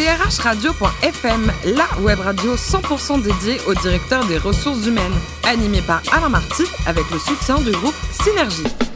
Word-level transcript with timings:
drhradio.fm, 0.00 1.52
la 1.76 2.00
web 2.00 2.20
radio 2.20 2.56
100% 2.56 3.22
dédiée 3.22 3.60
au 3.66 3.74
directeur 3.74 4.24
des 4.24 4.38
ressources 4.38 4.86
humaines, 4.86 5.12
animée 5.46 5.82
par 5.82 6.00
Alain 6.12 6.30
Marty 6.30 6.64
avec 6.86 7.04
le 7.10 7.18
soutien 7.18 7.58
du 7.60 7.70
groupe 7.72 7.94
Synergie. 8.10 8.89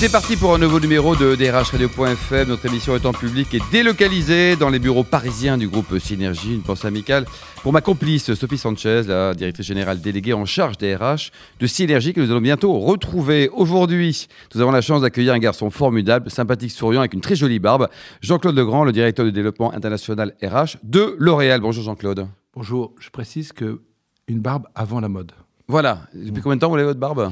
C'est 0.00 0.10
parti 0.10 0.38
pour 0.38 0.54
un 0.54 0.58
nouveau 0.58 0.80
numéro 0.80 1.14
de 1.14 1.34
DRH 1.34 1.72
Radio.fm. 1.72 2.48
Notre 2.48 2.64
émission 2.64 2.96
est 2.96 3.04
en 3.04 3.12
public 3.12 3.52
et 3.52 3.60
délocalisée 3.70 4.56
dans 4.56 4.70
les 4.70 4.78
bureaux 4.78 5.04
parisiens 5.04 5.58
du 5.58 5.68
groupe 5.68 5.98
Synergie. 5.98 6.54
Une 6.54 6.62
pensée 6.62 6.86
amicale 6.86 7.26
pour 7.62 7.74
ma 7.74 7.82
complice 7.82 8.32
Sophie 8.32 8.56
Sanchez, 8.56 9.02
la 9.06 9.34
directrice 9.34 9.66
générale 9.66 10.00
déléguée 10.00 10.32
en 10.32 10.46
charge 10.46 10.78
des 10.78 10.96
RH 10.96 11.32
de 11.60 11.66
Synergie 11.66 12.14
que 12.14 12.20
nous 12.22 12.30
allons 12.30 12.40
bientôt 12.40 12.78
retrouver. 12.78 13.50
Aujourd'hui, 13.50 14.26
nous 14.54 14.62
avons 14.62 14.70
la 14.70 14.80
chance 14.80 15.02
d'accueillir 15.02 15.34
un 15.34 15.38
garçon 15.38 15.68
formidable, 15.68 16.30
sympathique, 16.30 16.70
souriant, 16.70 17.00
avec 17.00 17.12
une 17.12 17.20
très 17.20 17.36
jolie 17.36 17.58
barbe. 17.58 17.86
Jean-Claude 18.22 18.56
Legrand, 18.56 18.84
le 18.84 18.92
directeur 18.92 19.26
de 19.26 19.30
développement 19.30 19.70
international 19.74 20.34
RH 20.42 20.78
de 20.82 21.14
L'Oréal. 21.18 21.60
Bonjour 21.60 21.84
Jean-Claude. 21.84 22.26
Bonjour, 22.54 22.94
je 23.00 23.10
précise 23.10 23.52
que 23.52 23.82
une 24.28 24.40
barbe 24.40 24.66
avant 24.74 25.00
la 25.00 25.10
mode. 25.10 25.32
Voilà. 25.68 26.06
Depuis 26.14 26.40
combien 26.40 26.56
de 26.56 26.60
temps 26.62 26.70
vous 26.70 26.76
avez 26.76 26.84
votre 26.84 26.98
barbe? 27.00 27.30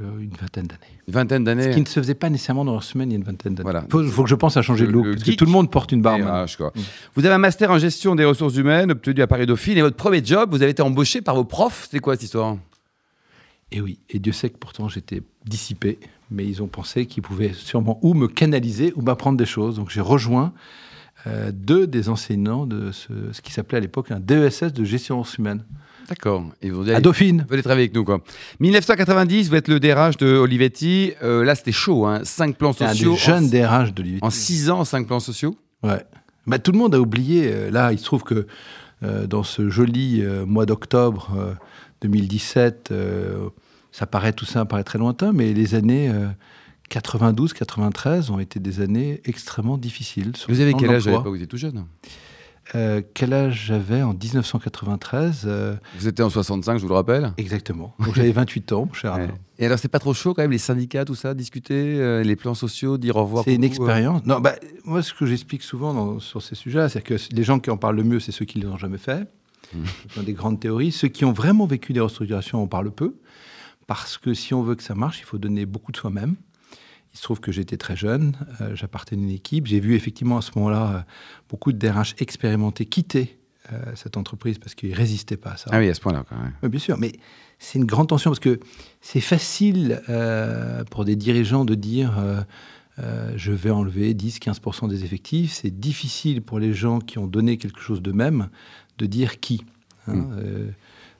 Une 0.00 0.30
vingtaine 0.40 0.66
d'années. 0.66 0.80
Une 1.08 1.14
vingtaine 1.14 1.44
d'années. 1.44 1.64
Ce 1.64 1.68
qui 1.70 1.80
ne 1.80 1.86
se 1.86 2.00
faisait 2.00 2.14
pas 2.14 2.30
nécessairement 2.30 2.64
dans 2.64 2.72
leur 2.72 2.82
semaine 2.82 3.10
il 3.10 3.12
y 3.12 3.16
a 3.16 3.18
une 3.18 3.24
vingtaine 3.24 3.54
d'années. 3.54 3.70
Voilà. 3.70 3.84
Il 3.86 4.10
faut, 4.10 4.22
que 4.22 4.28
je 4.28 4.34
pense 4.34 4.56
à 4.56 4.62
changer 4.62 4.86
de 4.86 4.92
look, 4.92 5.06
parce 5.10 5.24
que 5.24 5.32
tout 5.32 5.44
le 5.44 5.50
monde 5.50 5.70
porte 5.70 5.92
une 5.92 6.02
barbe. 6.02 6.22
Mm. 6.22 6.80
Vous 7.14 7.24
avez 7.24 7.34
un 7.34 7.38
master 7.38 7.70
en 7.70 7.78
gestion 7.78 8.14
des 8.14 8.24
ressources 8.24 8.56
humaines 8.56 8.92
obtenu 8.92 9.20
à 9.22 9.26
Paris 9.26 9.46
Dauphine 9.46 9.78
et 9.78 9.82
votre 9.82 9.96
premier 9.96 10.24
job, 10.24 10.50
vous 10.50 10.62
avez 10.62 10.70
été 10.70 10.82
embauché 10.82 11.20
par 11.20 11.34
vos 11.34 11.44
profs. 11.44 11.84
C'était 11.84 12.00
quoi 12.00 12.14
cette 12.14 12.24
histoire? 12.24 12.56
Et 13.72 13.76
eh 13.76 13.80
oui, 13.80 13.98
et 14.08 14.18
Dieu 14.18 14.32
sait 14.32 14.50
que 14.50 14.58
pourtant 14.58 14.88
j'étais 14.88 15.22
dissipé, 15.44 16.00
mais 16.30 16.44
ils 16.44 16.60
ont 16.60 16.66
pensé 16.66 17.06
qu'ils 17.06 17.22
pouvaient 17.22 17.52
sûrement 17.52 18.00
ou 18.02 18.14
me 18.14 18.26
canaliser 18.26 18.92
ou 18.96 19.02
m'apprendre 19.02 19.38
des 19.38 19.46
choses. 19.46 19.76
Donc 19.76 19.90
j'ai 19.90 20.00
rejoint 20.00 20.52
euh, 21.26 21.52
deux 21.54 21.86
des 21.86 22.08
enseignants 22.08 22.66
de 22.66 22.90
ce, 22.90 23.12
ce 23.32 23.40
qui 23.40 23.52
s'appelait 23.52 23.78
à 23.78 23.80
l'époque 23.80 24.10
un 24.10 24.18
DESS 24.18 24.72
de 24.72 24.84
gestion 24.84 25.20
ressources 25.20 25.64
D'accord. 26.10 26.44
Et 26.60 26.70
vous 26.70 26.90
à 26.90 27.00
Dauphine. 27.00 27.46
Allez 27.52 27.62
travailler 27.62 27.84
avec 27.84 27.94
nous, 27.94 28.04
quoi. 28.04 28.20
1990, 28.58 29.48
vous 29.48 29.54
êtes 29.54 29.68
le 29.68 29.78
DRH 29.78 30.16
de 30.16 30.26
Olivetti. 30.26 31.12
Euh, 31.22 31.44
là, 31.44 31.54
c'était 31.54 31.70
chaud, 31.70 32.04
hein. 32.04 32.22
Cinq 32.24 32.58
plans 32.58 32.72
sociaux. 32.72 33.12
Un 33.12 33.14
des 33.14 33.16
jeunes 33.16 33.48
DRH 33.48 33.94
d'Olivetti. 33.94 34.24
En 34.24 34.30
six 34.30 34.70
ans, 34.70 34.84
cinq 34.84 35.06
plans 35.06 35.20
sociaux 35.20 35.56
Ouais. 35.84 36.04
Bah, 36.48 36.58
tout 36.58 36.72
le 36.72 36.78
monde 36.78 36.96
a 36.96 37.00
oublié. 37.00 37.44
Euh, 37.46 37.70
là, 37.70 37.92
il 37.92 37.98
se 38.00 38.04
trouve 38.04 38.24
que 38.24 38.48
euh, 39.04 39.28
dans 39.28 39.44
ce 39.44 39.70
joli 39.70 40.24
mois 40.46 40.66
d'octobre 40.66 41.56
2017, 42.02 42.92
ça 43.92 44.06
paraît 44.06 44.32
tout 44.32 44.44
ça 44.44 44.64
paraît 44.64 44.84
très 44.84 44.98
lointain, 44.98 45.30
mais 45.32 45.54
les 45.54 45.76
années 45.76 46.12
92, 46.88 47.52
93 47.52 48.30
ont 48.30 48.40
été 48.40 48.58
des 48.58 48.80
années 48.80 49.20
extrêmement 49.24 49.78
difficiles. 49.78 50.32
Vous 50.48 50.60
avez 50.60 50.74
quel 50.74 50.90
âge 50.90 51.06
à 51.06 51.12
l'époque? 51.12 51.28
Vous 51.28 51.34
étiez 51.36 51.46
tout 51.46 51.56
jeune 51.56 51.84
euh, 52.74 53.02
quel 53.14 53.32
âge 53.32 53.64
j'avais 53.66 54.02
en 54.02 54.12
1993 54.12 55.42
euh, 55.44 55.74
Vous 55.98 56.06
étiez 56.06 56.24
en 56.24 56.30
65, 56.30 56.78
je 56.78 56.82
vous 56.82 56.88
le 56.88 56.94
rappelle 56.94 57.32
Exactement. 57.36 57.94
Donc 57.98 58.14
j'avais 58.14 58.32
28 58.32 58.72
ans, 58.72 58.86
mon 58.86 58.92
cher 58.92 59.18
Et 59.58 59.66
alors, 59.66 59.78
c'est 59.78 59.88
pas 59.88 59.98
trop 59.98 60.14
chaud 60.14 60.34
quand 60.34 60.42
même, 60.42 60.52
les 60.52 60.58
syndicats, 60.58 61.04
tout 61.04 61.14
ça, 61.14 61.34
discuter, 61.34 61.96
euh, 61.98 62.22
les 62.22 62.36
plans 62.36 62.54
sociaux, 62.54 62.98
dire 62.98 63.16
au 63.16 63.24
revoir 63.24 63.44
C'est 63.44 63.54
une 63.54 63.64
expérience. 63.64 64.24
Non, 64.24 64.40
bah, 64.40 64.54
moi, 64.84 65.02
ce 65.02 65.12
que 65.12 65.26
j'explique 65.26 65.62
souvent 65.62 66.18
sur 66.20 66.42
ces 66.42 66.54
sujets 66.54 66.88
c'est 66.88 67.02
que 67.02 67.14
les 67.32 67.42
gens 67.42 67.58
qui 67.58 67.70
en 67.70 67.76
parlent 67.76 67.96
le 67.96 68.04
mieux, 68.04 68.20
c'est 68.20 68.32
ceux 68.32 68.44
qui 68.44 68.58
ne 68.58 68.66
l'ont 68.66 68.78
jamais 68.78 68.98
fait. 68.98 69.26
Mmh. 69.72 70.22
des 70.24 70.32
grandes 70.32 70.58
théories. 70.58 70.90
Ceux 70.90 71.06
qui 71.06 71.24
ont 71.24 71.32
vraiment 71.32 71.64
vécu 71.64 71.92
des 71.92 72.00
restructurations 72.00 72.60
en 72.60 72.66
parlent 72.66 72.90
peu. 72.90 73.14
Parce 73.86 74.18
que 74.18 74.34
si 74.34 74.54
on 74.54 74.62
veut 74.62 74.74
que 74.74 74.82
ça 74.82 74.94
marche, 74.94 75.20
il 75.20 75.24
faut 75.24 75.38
donner 75.38 75.66
beaucoup 75.66 75.92
de 75.92 75.96
soi-même. 75.96 76.36
Il 77.12 77.18
se 77.18 77.22
trouve 77.22 77.40
que 77.40 77.50
j'étais 77.50 77.76
très 77.76 77.96
jeune, 77.96 78.36
euh, 78.60 78.76
j'appartenais 78.76 79.22
à 79.22 79.24
une 79.24 79.30
équipe. 79.30 79.66
J'ai 79.66 79.80
vu 79.80 79.94
effectivement 79.94 80.38
à 80.38 80.42
ce 80.42 80.52
moment-là 80.56 80.94
euh, 80.94 81.00
beaucoup 81.48 81.72
de 81.72 81.78
DRH 81.78 82.14
expérimentés 82.18 82.86
quitter 82.86 83.38
euh, 83.72 83.76
cette 83.96 84.16
entreprise 84.16 84.58
parce 84.58 84.76
qu'ils 84.76 84.90
ne 84.90 84.96
résistaient 84.96 85.36
pas 85.36 85.50
à 85.50 85.56
ça. 85.56 85.70
Ah 85.72 85.80
oui, 85.80 85.88
à 85.88 85.94
ce 85.94 86.00
point-là, 86.00 86.24
quand 86.28 86.36
même. 86.36 86.70
bien 86.70 86.78
sûr, 86.78 86.98
mais 86.98 87.12
c'est 87.58 87.78
une 87.78 87.84
grande 87.84 88.08
tension 88.08 88.30
parce 88.30 88.40
que 88.40 88.60
c'est 89.00 89.20
facile 89.20 90.00
pour 90.90 91.04
des 91.04 91.16
dirigeants 91.16 91.64
de 91.64 91.74
dire 91.74 92.14
je 93.36 93.52
vais 93.52 93.70
enlever 93.70 94.14
10-15% 94.14 94.88
des 94.88 95.04
effectifs. 95.04 95.52
C'est 95.52 95.78
difficile 95.78 96.42
pour 96.42 96.58
les 96.58 96.72
gens 96.72 97.00
qui 97.00 97.18
ont 97.18 97.26
donné 97.26 97.58
quelque 97.58 97.80
chose 97.80 98.02
d'eux-mêmes 98.02 98.48
de 98.98 99.06
dire 99.06 99.40
qui. 99.40 99.64
Hein, 100.06 100.14
hmm. 100.14 100.72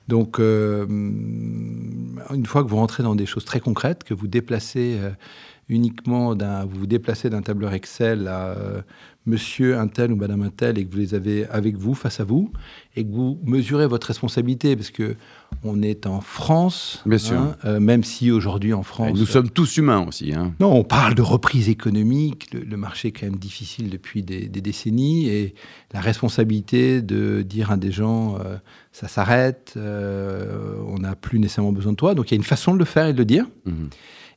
donc, 0.07 0.39
une 0.39 2.45
fois 2.45 2.63
que 2.63 2.69
vous 2.69 2.77
rentrez 2.77 3.03
dans 3.03 3.15
des 3.15 3.27
choses 3.27 3.45
très 3.45 3.59
concrètes, 3.59 4.03
que 4.03 4.15
vous 4.15 4.27
déplacez 4.27 4.99
uniquement 5.71 6.35
d'un, 6.35 6.65
vous 6.65 6.81
vous 6.81 6.85
déplacez 6.85 7.29
d'un 7.29 7.41
tableur 7.41 7.73
Excel 7.73 8.27
à 8.27 8.49
euh, 8.49 8.81
monsieur 9.25 9.77
un 9.77 9.87
tel 9.87 10.11
ou 10.11 10.17
madame 10.17 10.41
un 10.41 10.49
tel 10.49 10.77
et 10.77 10.85
que 10.85 10.91
vous 10.91 10.99
les 10.99 11.15
avez 11.15 11.47
avec 11.47 11.77
vous, 11.77 11.93
face 11.93 12.19
à 12.19 12.25
vous, 12.25 12.51
et 12.97 13.05
que 13.05 13.11
vous 13.11 13.39
mesurez 13.45 13.87
votre 13.87 14.07
responsabilité, 14.07 14.75
parce 14.75 14.91
que 14.91 15.15
on 15.63 15.81
est 15.81 16.07
en 16.07 16.19
France, 16.19 17.01
Bien 17.05 17.17
sûr. 17.17 17.39
Hein, 17.39 17.55
euh, 17.63 17.79
même 17.79 18.03
si 18.03 18.31
aujourd'hui 18.31 18.73
en 18.73 18.83
France... 18.83 19.17
nous 19.17 19.25
sommes 19.25 19.49
tous 19.49 19.77
humains 19.77 20.05
aussi. 20.05 20.33
Hein. 20.33 20.53
Non, 20.59 20.73
on 20.73 20.83
parle 20.83 21.15
de 21.15 21.21
reprise 21.21 21.69
économique, 21.69 22.53
le, 22.53 22.77
marché 22.77 23.09
est 23.09 23.11
quand 23.11 23.27
même 23.27 23.37
difficile 23.37 23.89
depuis 23.89 24.23
des, 24.23 24.47
décennies, 24.49 25.29
et 25.29 25.55
la 25.93 26.01
responsabilité 26.01 27.01
de 27.01 27.43
dire 27.43 27.71
à 27.71 27.77
des 27.77 27.91
gens, 27.91 28.37
euh, 28.43 28.57
ça 28.91 29.07
s'arrête, 29.07 29.75
on 29.77 30.97
n'a 30.99 31.15
plus 31.15 31.39
nécessairement 31.39 31.71
besoin 31.71 31.93
de 31.93 31.97
toi, 31.97 32.13
donc 32.13 32.29
il 32.29 32.33
y 32.33 32.35
a 32.35 32.39
une 32.39 32.43
façon 32.43 32.73
de 32.73 32.79
le 32.79 32.85
faire 32.85 33.07
et 33.07 33.13
de 33.13 33.17
le 33.17 33.25
dire. 33.25 33.45
Mmh. 33.65 33.71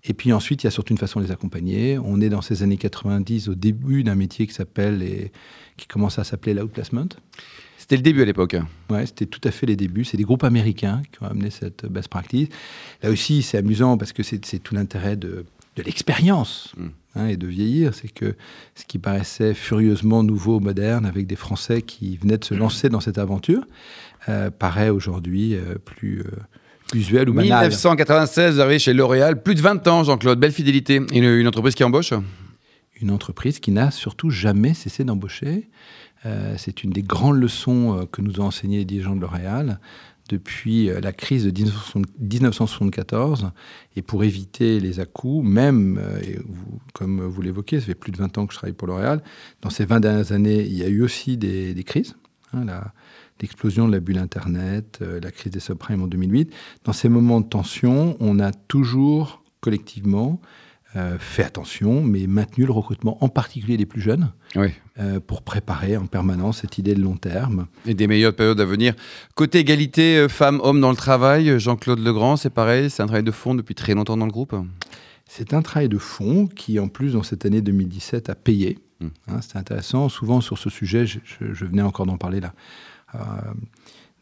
Et 0.06 0.14
puis 0.14 0.32
ensuite, 0.32 0.62
il 0.62 0.66
y 0.66 0.68
a 0.68 0.70
surtout 0.70 0.92
une 0.92 0.98
façon 0.98 1.20
de 1.20 1.24
les 1.24 1.32
accompagner. 1.32 1.98
On 1.98 2.20
est 2.20 2.28
dans 2.28 2.42
ces 2.42 2.62
années 2.62 2.76
90 2.76 3.48
au 3.48 3.54
début 3.54 4.04
d'un 4.04 4.14
métier 4.14 4.46
qui 4.46 4.52
s'appelle 4.52 5.02
et 5.02 5.32
qui 5.76 5.86
commence 5.86 6.18
à 6.18 6.24
s'appeler 6.24 6.54
l'outplacement. 6.54 7.08
C'était 7.78 7.96
le 7.96 8.02
début 8.02 8.22
à 8.22 8.24
l'époque. 8.24 8.56
Ouais, 8.90 9.06
c'était 9.06 9.26
tout 9.26 9.40
à 9.44 9.50
fait 9.50 9.66
les 9.66 9.76
débuts. 9.76 10.04
C'est 10.04 10.16
des 10.16 10.24
groupes 10.24 10.44
américains 10.44 11.02
qui 11.10 11.22
ont 11.22 11.26
amené 11.26 11.50
cette 11.50 11.86
best 11.86 12.08
practice. 12.08 12.48
Là 13.02 13.10
aussi, 13.10 13.42
c'est 13.42 13.58
amusant 13.58 13.96
parce 13.98 14.12
que 14.12 14.22
c'est 14.22 14.38
tout 14.38 14.74
l'intérêt 14.74 15.16
de, 15.16 15.44
de 15.76 15.82
l'expérience 15.82 16.72
hmm. 16.76 16.88
hein, 17.16 17.26
et 17.26 17.36
de 17.36 17.46
vieillir. 17.46 17.94
C'est 17.94 18.08
que 18.08 18.36
ce 18.74 18.84
qui 18.84 18.98
paraissait 18.98 19.54
furieusement 19.54 20.22
nouveau, 20.22 20.60
moderne, 20.60 21.06
avec 21.06 21.26
des 21.26 21.36
Français 21.36 21.82
qui 21.82 22.16
venaient 22.16 22.38
de 22.38 22.44
se 22.44 22.54
lancer 22.64 22.88
dans 22.88 23.00
cette 23.00 23.18
aventure, 23.18 23.64
euh, 24.28 24.50
paraît 24.50 24.90
aujourd'hui 24.90 25.54
euh, 25.54 25.74
plus, 25.84 26.20
euh, 26.20 26.30
Usuel 26.94 27.28
ou 27.28 27.34
1996, 27.34 28.54
vous 28.54 28.60
arrivez 28.60 28.78
chez 28.78 28.94
L'Oréal, 28.94 29.42
plus 29.42 29.54
de 29.54 29.60
20 29.60 29.86
ans, 29.88 30.04
Jean-Claude, 30.04 30.38
belle 30.38 30.52
fidélité. 30.52 31.00
Une, 31.12 31.24
une 31.24 31.48
entreprise 31.48 31.74
qui 31.74 31.84
embauche 31.84 32.12
Une 33.00 33.10
entreprise 33.10 33.58
qui 33.58 33.72
n'a 33.72 33.90
surtout 33.90 34.30
jamais 34.30 34.74
cessé 34.74 35.04
d'embaucher. 35.04 35.68
Euh, 36.26 36.54
c'est 36.56 36.84
une 36.84 36.90
des 36.90 37.02
grandes 37.02 37.38
leçons 37.38 37.98
euh, 37.98 38.06
que 38.06 38.22
nous 38.22 38.40
ont 38.40 38.44
enseigné 38.44 38.78
les 38.78 38.84
dirigeants 38.84 39.14
de 39.14 39.20
L'Oréal 39.20 39.78
depuis 40.30 40.88
euh, 40.88 41.00
la 41.00 41.12
crise 41.12 41.44
de 41.44 41.50
1974. 41.50 43.50
Et 43.96 44.02
pour 44.02 44.24
éviter 44.24 44.80
les 44.80 45.00
à-coups, 45.00 45.46
même, 45.46 46.00
comme 46.94 47.20
vous 47.20 47.42
l'évoquez, 47.42 47.80
ça 47.80 47.86
fait 47.86 47.94
plus 47.94 48.12
de 48.12 48.16
20 48.16 48.38
ans 48.38 48.46
que 48.46 48.54
je 48.54 48.58
travaille 48.58 48.74
pour 48.74 48.88
L'Oréal, 48.88 49.22
dans 49.60 49.70
ces 49.70 49.84
20 49.84 50.00
dernières 50.00 50.32
années, 50.32 50.62
il 50.62 50.74
y 50.74 50.82
a 50.82 50.88
eu 50.88 51.02
aussi 51.02 51.36
des, 51.36 51.84
crises. 51.84 52.16
Hein, 52.52 52.66
l'explosion 53.40 53.88
de 53.88 53.92
la 53.92 54.00
bulle 54.00 54.18
Internet, 54.18 54.98
euh, 55.02 55.20
la 55.20 55.30
crise 55.30 55.52
des 55.52 55.60
subprimes 55.60 56.02
en 56.02 56.06
2008. 56.06 56.52
Dans 56.84 56.92
ces 56.92 57.08
moments 57.08 57.40
de 57.40 57.46
tension, 57.46 58.16
on 58.20 58.38
a 58.38 58.52
toujours 58.52 59.42
collectivement 59.60 60.40
euh, 60.96 61.16
fait 61.18 61.42
attention, 61.42 62.02
mais 62.02 62.28
maintenu 62.28 62.66
le 62.66 62.72
recrutement, 62.72 63.18
en 63.24 63.28
particulier 63.28 63.76
des 63.76 63.86
plus 63.86 64.00
jeunes, 64.00 64.32
euh, 64.56 65.18
pour 65.18 65.42
préparer 65.42 65.96
en 65.96 66.06
permanence 66.06 66.60
cette 66.60 66.78
idée 66.78 66.94
de 66.94 67.00
long 67.00 67.16
terme. 67.16 67.66
Et 67.84 67.94
des 67.94 68.06
meilleures 68.06 68.34
périodes 68.34 68.60
à 68.60 68.64
venir. 68.64 68.94
Côté 69.34 69.58
égalité 69.58 70.28
femmes-hommes 70.28 70.80
dans 70.80 70.90
le 70.90 70.96
travail, 70.96 71.58
Jean-Claude 71.58 71.98
Legrand, 71.98 72.36
c'est 72.36 72.50
pareil, 72.50 72.90
c'est 72.90 73.02
un 73.02 73.06
travail 73.06 73.24
de 73.24 73.32
fond 73.32 73.56
depuis 73.56 73.74
très 73.74 73.94
longtemps 73.94 74.16
dans 74.16 74.26
le 74.26 74.32
groupe? 74.32 74.54
C'est 75.26 75.52
un 75.52 75.62
travail 75.62 75.88
de 75.88 75.98
fond 75.98 76.46
qui, 76.46 76.78
en 76.78 76.86
plus, 76.86 77.14
dans 77.14 77.24
cette 77.24 77.44
année 77.44 77.60
2017, 77.60 78.30
a 78.30 78.36
payé. 78.36 78.78
Hum. 79.00 79.10
Hein, 79.26 79.40
c'est 79.40 79.56
intéressant. 79.56 80.08
Souvent, 80.08 80.40
sur 80.40 80.58
ce 80.58 80.70
sujet, 80.70 81.06
je, 81.06 81.18
je 81.40 81.64
venais 81.64 81.82
encore 81.82 82.06
d'en 82.06 82.18
parler 82.18 82.38
là, 82.38 82.54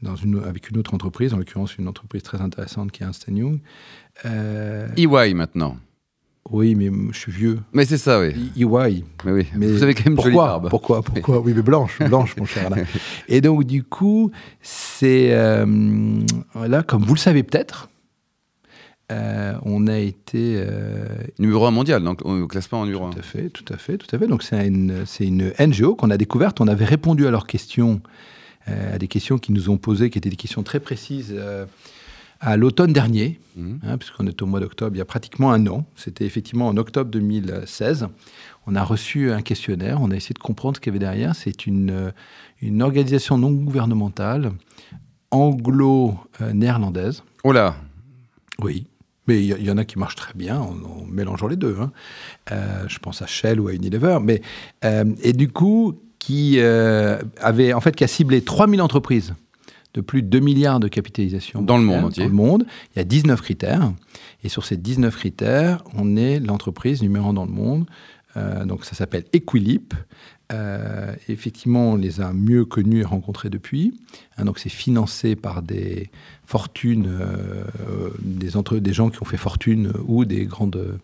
dans 0.03 0.17
une, 0.17 0.43
avec 0.45 0.71
une 0.71 0.79
autre 0.79 0.95
entreprise, 0.95 1.33
en 1.33 1.39
l'occurrence 1.39 1.77
une 1.79 1.89
entreprise 1.89 2.23
très 2.23 2.41
intéressante 2.41 2.91
qui 2.93 3.03
est 3.03 3.07
Einstein 3.07 3.37
Young. 3.37 3.61
Euh, 4.27 4.89
EY 4.97 5.35
maintenant. 5.35 5.77
Oui, 6.51 6.75
mais 6.75 6.91
je 7.13 7.19
suis 7.19 7.33
vieux. 7.33 7.61
Mais 7.73 7.85
c'est 7.85 7.99
ça, 7.99 8.21
oui. 8.21 8.35
EY. 8.57 9.05
Mais 9.25 9.33
oui. 9.33 9.47
Mais 9.55 9.69
Vous 9.69 9.83
avez 9.85 9.95
quand 9.95 10.07
même 10.07 10.17
pourquoi, 10.17 10.33
jolie 10.33 10.37
barbe. 10.37 10.69
Pourquoi 10.71 11.03
Pourquoi? 11.03 11.41
Oui, 11.41 11.53
mais 11.55 11.63
blanche, 11.63 12.01
blanche, 12.01 12.37
mon 12.37 12.45
cher. 12.45 12.69
Et 13.29 13.41
donc, 13.41 13.65
du 13.65 13.85
coup, 13.85 14.33
c'est 14.61 15.29
euh, 15.33 15.65
là, 16.67 16.83
comme 16.83 17.05
vous 17.05 17.15
le 17.15 17.21
savez 17.21 17.45
peut-être, 17.45 17.89
on 19.65 19.89
a 19.89 19.99
été 19.99 20.65
numéro 21.39 21.67
un 21.67 21.71
mondial, 21.71 22.03
donc 22.03 22.25
au 22.25 22.47
classement 22.47 22.81
en 22.81 22.87
numéro 22.87 23.11
tout 23.11 23.19
À 23.19 23.23
fait, 23.23 23.51
tout 23.51 23.65
à 23.71 23.77
fait, 23.77 23.99
tout 23.99 24.17
à 24.17 24.19
fait. 24.19 24.27
Donc 24.27 24.43
c'est 24.43 24.67
une, 24.67 25.05
c'est 25.05 25.27
une 25.27 25.53
NGO 25.61 25.95
qu'on 25.95 26.09
a 26.09 26.17
découverte. 26.17 26.63
On 26.63 26.67
avait 26.67 26.87
répondu 26.87 27.27
à 27.27 27.31
leurs 27.31 27.47
questions 27.47 28.01
euh, 28.01 28.09
à 28.67 28.99
des 28.99 29.09
questions 29.09 29.39
qui 29.39 29.53
nous 29.53 29.71
ont 29.71 29.77
posées, 29.79 30.11
qui 30.11 30.19
étaient 30.19 30.31
des 30.31 30.37
questions 30.37 30.63
très 30.63 30.81
précises 30.81 31.33
euh, 31.37 31.67
à 32.41 32.57
l'automne 32.57 32.93
dernier, 32.93 33.39
Mhm. 33.57 33.81
hein, 33.85 33.99
puisqu'on 33.99 34.27
est 34.27 34.41
au 34.43 34.47
mois 34.47 34.59
d'octobre, 34.61 34.97
il 34.97 34.99
y 34.99 35.03
a 35.03 35.05
pratiquement 35.05 35.53
un 35.53 35.67
an. 35.67 35.85
C'était 35.97 36.25
effectivement 36.25 36.67
en 36.69 36.77
octobre 36.77 37.11
2016. 37.11 38.09
On 38.67 38.75
a 38.77 38.83
reçu 38.85 39.31
un 39.33 39.43
questionnaire, 39.43 40.01
on 40.01 40.11
a 40.11 40.17
essayé 40.17 40.35
de 40.35 40.39
comprendre 40.39 40.77
ce 40.77 40.81
qu'il 40.81 40.93
y 40.93 40.97
avait 40.97 41.05
derrière. 41.05 41.35
C'est 41.37 41.67
une, 41.67 41.91
euh, 41.91 42.11
une 42.61 42.83
organisation 42.83 43.37
non 43.39 43.51
gouvernementale 43.53 44.53
anglo-néerlandaise. 45.31 47.23
Oh 47.45 47.53
là, 47.53 47.77
Oui. 48.61 48.87
Mais 49.29 49.41
il 49.41 49.63
y, 49.63 49.71
en 49.71 49.79
a 49.79 49.85
qui 49.85 50.01
marchent 50.01 50.17
très 50.17 50.35
bien 50.35 50.59
en, 50.59 50.73
en 50.83 51.05
mélangeant 51.09 51.47
les 51.47 51.55
deux. 51.55 51.77
hein. 51.81 51.93
Euh, 52.51 52.85
je 52.89 52.99
pense 52.99 53.23
à 53.23 53.27
Shell 53.27 53.61
ou 53.61 53.69
à 53.69 53.73
Unilever. 53.73 54.19
Mais, 54.21 54.43
euh, 54.85 55.05
et 55.23 55.33
du 55.33 55.49
coup, 55.49 56.01
qui, 56.23 56.55
euh, 56.59 57.21
avait, 57.41 57.73
en 57.73 57.81
fait, 57.81 57.97
qui 57.97 58.05
a 58.05 58.07
ciblé 58.07 58.43
3000 58.43 58.81
entreprises 58.81 59.35
de 59.93 60.01
plus 60.01 60.23
de 60.23 60.29
2 60.29 60.39
milliards 60.39 60.79
de 60.79 60.87
capitalisation. 60.87 61.63
Dans 61.63 61.79
le 61.79 61.83
monde 61.83 62.05
entier. 62.05 62.23
Dans 62.23 62.29
le 62.29 62.35
monde. 62.37 62.65
Il 62.95 63.01
y 63.01 63.03
a 63.03 63.05
19 63.05 63.43
critères. 63.43 63.93
Et 64.45 64.49
sur 64.49 64.65
ces 64.65 64.77
19 64.77 65.17
critères, 65.17 65.83
on 65.97 66.17
est 66.17 66.39
l'entreprise 66.39 67.03
numéro 67.03 67.31
un 67.31 67.33
dans 67.33 67.45
le 67.45 67.51
monde. 67.51 67.87
Euh, 68.37 68.65
donc 68.65 68.85
ça 68.85 68.95
s'appelle 68.95 69.25
Equilip. 69.33 69.95
Euh, 70.53 71.13
effectivement, 71.29 71.91
on 71.91 71.97
les 71.97 72.21
a 72.21 72.33
mieux 72.33 72.65
connus 72.65 73.01
et 73.01 73.05
rencontrés 73.05 73.51
depuis. 73.51 73.93
Hein, 74.39 74.45
donc 74.45 74.61
c'est 74.61 74.69
financé 74.69 75.35
par 75.35 75.61
des 75.61 76.09
fortunes, 76.47 77.09
euh, 77.09 77.65
des, 78.21 78.57
entre, 78.57 78.77
des 78.79 78.93
gens 78.93 79.11
qui 79.11 79.21
ont 79.21 79.27
fait 79.27 79.37
fortune 79.37 79.93
ou 80.07 80.25
des 80.25 80.45
grandes, 80.45 81.01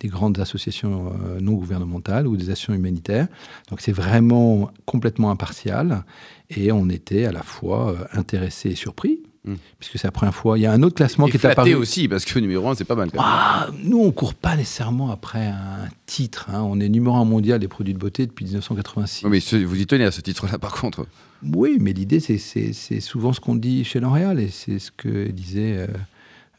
des 0.00 0.08
grandes 0.08 0.38
associations 0.38 1.12
euh, 1.26 1.40
non 1.40 1.52
gouvernementales 1.52 2.26
ou 2.26 2.36
des 2.36 2.50
actions 2.50 2.72
humanitaires. 2.74 3.28
Donc 3.70 3.80
c'est 3.80 3.92
vraiment 3.92 4.70
complètement 4.86 5.30
impartial. 5.30 6.04
Et 6.50 6.72
on 6.72 6.88
était 6.88 7.24
à 7.26 7.32
la 7.32 7.42
fois 7.42 7.90
euh, 7.92 8.04
intéressés 8.12 8.70
et 8.70 8.74
surpris. 8.74 9.20
Mm. 9.44 9.54
Puisque 9.78 9.98
c'est 9.98 10.06
la 10.08 10.12
première 10.12 10.34
fois. 10.34 10.58
Il 10.58 10.62
y 10.62 10.66
a 10.66 10.72
un 10.72 10.82
autre 10.82 10.94
classement 10.96 11.26
et 11.26 11.30
qui 11.30 11.36
est 11.36 11.44
apparu. 11.46 11.74
aussi, 11.74 12.08
parce 12.08 12.24
que 12.24 12.38
numéro 12.38 12.68
1, 12.68 12.74
c'est 12.74 12.84
pas 12.84 12.94
mal. 12.96 13.10
quand 13.10 13.18
même. 13.18 13.26
Ah, 13.28 13.68
nous, 13.84 13.98
on 14.00 14.10
court 14.12 14.34
pas 14.34 14.56
nécessairement 14.56 15.10
après 15.10 15.46
un 15.46 15.88
titre. 16.06 16.48
hein. 16.52 16.62
On 16.62 16.80
est 16.80 16.88
numéro 16.88 17.16
un 17.16 17.24
mondial 17.24 17.58
des 17.60 17.68
produits 17.68 17.94
de 17.94 17.98
beauté 17.98 18.26
depuis 18.26 18.44
1986. 18.46 19.24
Oui, 19.24 19.30
mais 19.30 19.40
ce- 19.40 19.56
vous 19.56 19.80
y 19.80 19.86
tenez 19.86 20.04
à 20.04 20.10
ce 20.10 20.20
titre-là, 20.20 20.58
par 20.58 20.72
contre. 20.80 21.06
Oui, 21.54 21.78
mais 21.80 21.92
l'idée, 21.92 22.18
c'est 22.20 23.00
souvent 23.00 23.32
ce 23.32 23.38
qu'on 23.40 23.54
dit 23.54 23.84
chez 23.84 24.00
L'Oréal, 24.00 24.40
et 24.40 24.48
c'est 24.48 24.78
ce 24.80 24.90
que 24.90 25.28
disait 25.28 25.76
euh, 25.78 25.86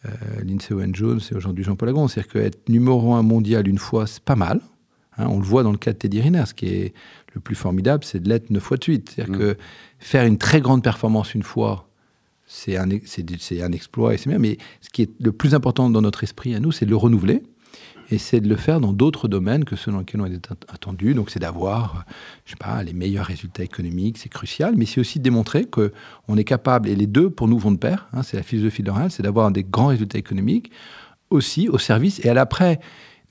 euh, 0.05 0.09
Lindsay 0.43 0.73
Owen-Jones 0.73 1.19
et 1.31 1.35
aujourd'hui 1.35 1.63
Jean-Paul 1.63 1.89
Agon. 1.89 2.07
C'est-à-dire 2.07 2.31
qu'être 2.31 2.69
numéro 2.69 3.13
un 3.13 3.23
mondial 3.23 3.67
une 3.67 3.77
fois, 3.77 4.07
c'est 4.07 4.23
pas 4.23 4.35
mal. 4.35 4.61
Hein, 5.17 5.27
on 5.29 5.37
le 5.37 5.43
voit 5.45 5.63
dans 5.63 5.71
le 5.71 5.77
cas 5.77 5.91
de 5.93 5.97
Teddy 5.97 6.21
Riner. 6.21 6.45
Ce 6.45 6.53
qui 6.53 6.67
est 6.67 6.93
le 7.33 7.41
plus 7.41 7.55
formidable, 7.55 8.03
c'est 8.03 8.21
de 8.21 8.29
l'être 8.29 8.49
neuf 8.49 8.63
fois 8.63 8.77
de 8.77 8.83
suite. 8.83 9.11
C'est-à-dire 9.11 9.35
Mm. 9.35 9.37
que 9.37 9.57
faire 9.99 10.25
une 10.25 10.37
très 10.37 10.61
grande 10.61 10.83
performance 10.83 11.33
une 11.35 11.43
fois, 11.43 11.89
c'est 12.45 12.77
un, 12.77 12.89
un 12.89 13.71
exploit 13.71 14.13
et 14.13 14.17
c'est 14.17 14.29
bien. 14.29 14.39
Mais 14.39 14.57
ce 14.81 14.89
qui 14.89 15.03
est 15.03 15.11
le 15.19 15.31
plus 15.31 15.53
important 15.53 15.89
dans 15.89 16.01
notre 16.01 16.23
esprit 16.23 16.55
à 16.55 16.59
nous, 16.59 16.71
c'est 16.71 16.85
de 16.85 16.89
le 16.89 16.95
renouveler. 16.95 17.43
Et 18.11 18.17
c'est 18.17 18.41
de 18.41 18.49
le 18.49 18.55
faire 18.55 18.79
dans 18.79 18.93
d'autres 18.93 19.27
domaines 19.27 19.65
que 19.65 19.75
ceux 19.75 19.91
dans 19.91 19.99
lesquels 19.99 20.21
on 20.21 20.25
est 20.25 20.51
at- 20.51 20.73
attendu. 20.73 21.13
Donc, 21.13 21.29
c'est 21.29 21.39
d'avoir, 21.39 21.95
euh, 21.95 22.11
je 22.45 22.51
sais 22.51 22.57
pas, 22.57 22.81
les 22.83 22.93
meilleurs 22.93 23.25
résultats 23.25 23.63
économiques, 23.63 24.17
c'est 24.17 24.29
crucial. 24.29 24.75
Mais 24.77 24.85
c'est 24.85 24.99
aussi 24.99 25.19
de 25.19 25.23
démontrer 25.23 25.65
que 25.65 25.93
on 26.27 26.37
est 26.37 26.43
capable, 26.43 26.89
et 26.89 26.95
les 26.95 27.07
deux 27.07 27.29
pour 27.29 27.47
nous 27.47 27.59
vont 27.59 27.71
de 27.71 27.77
pair. 27.77 28.07
hein, 28.13 28.23
c'est 28.23 28.37
la 28.37 28.43
philosophie 28.43 28.83
de 28.83 28.91
c'est 29.09 29.23
d'avoir 29.23 29.51
des 29.51 29.63
grands 29.63 29.87
résultats 29.87 30.17
économiques 30.17 30.71
aussi 31.29 31.69
au 31.69 31.77
service. 31.77 32.19
Et 32.25 32.29
à 32.29 32.33
l'après, 32.33 32.79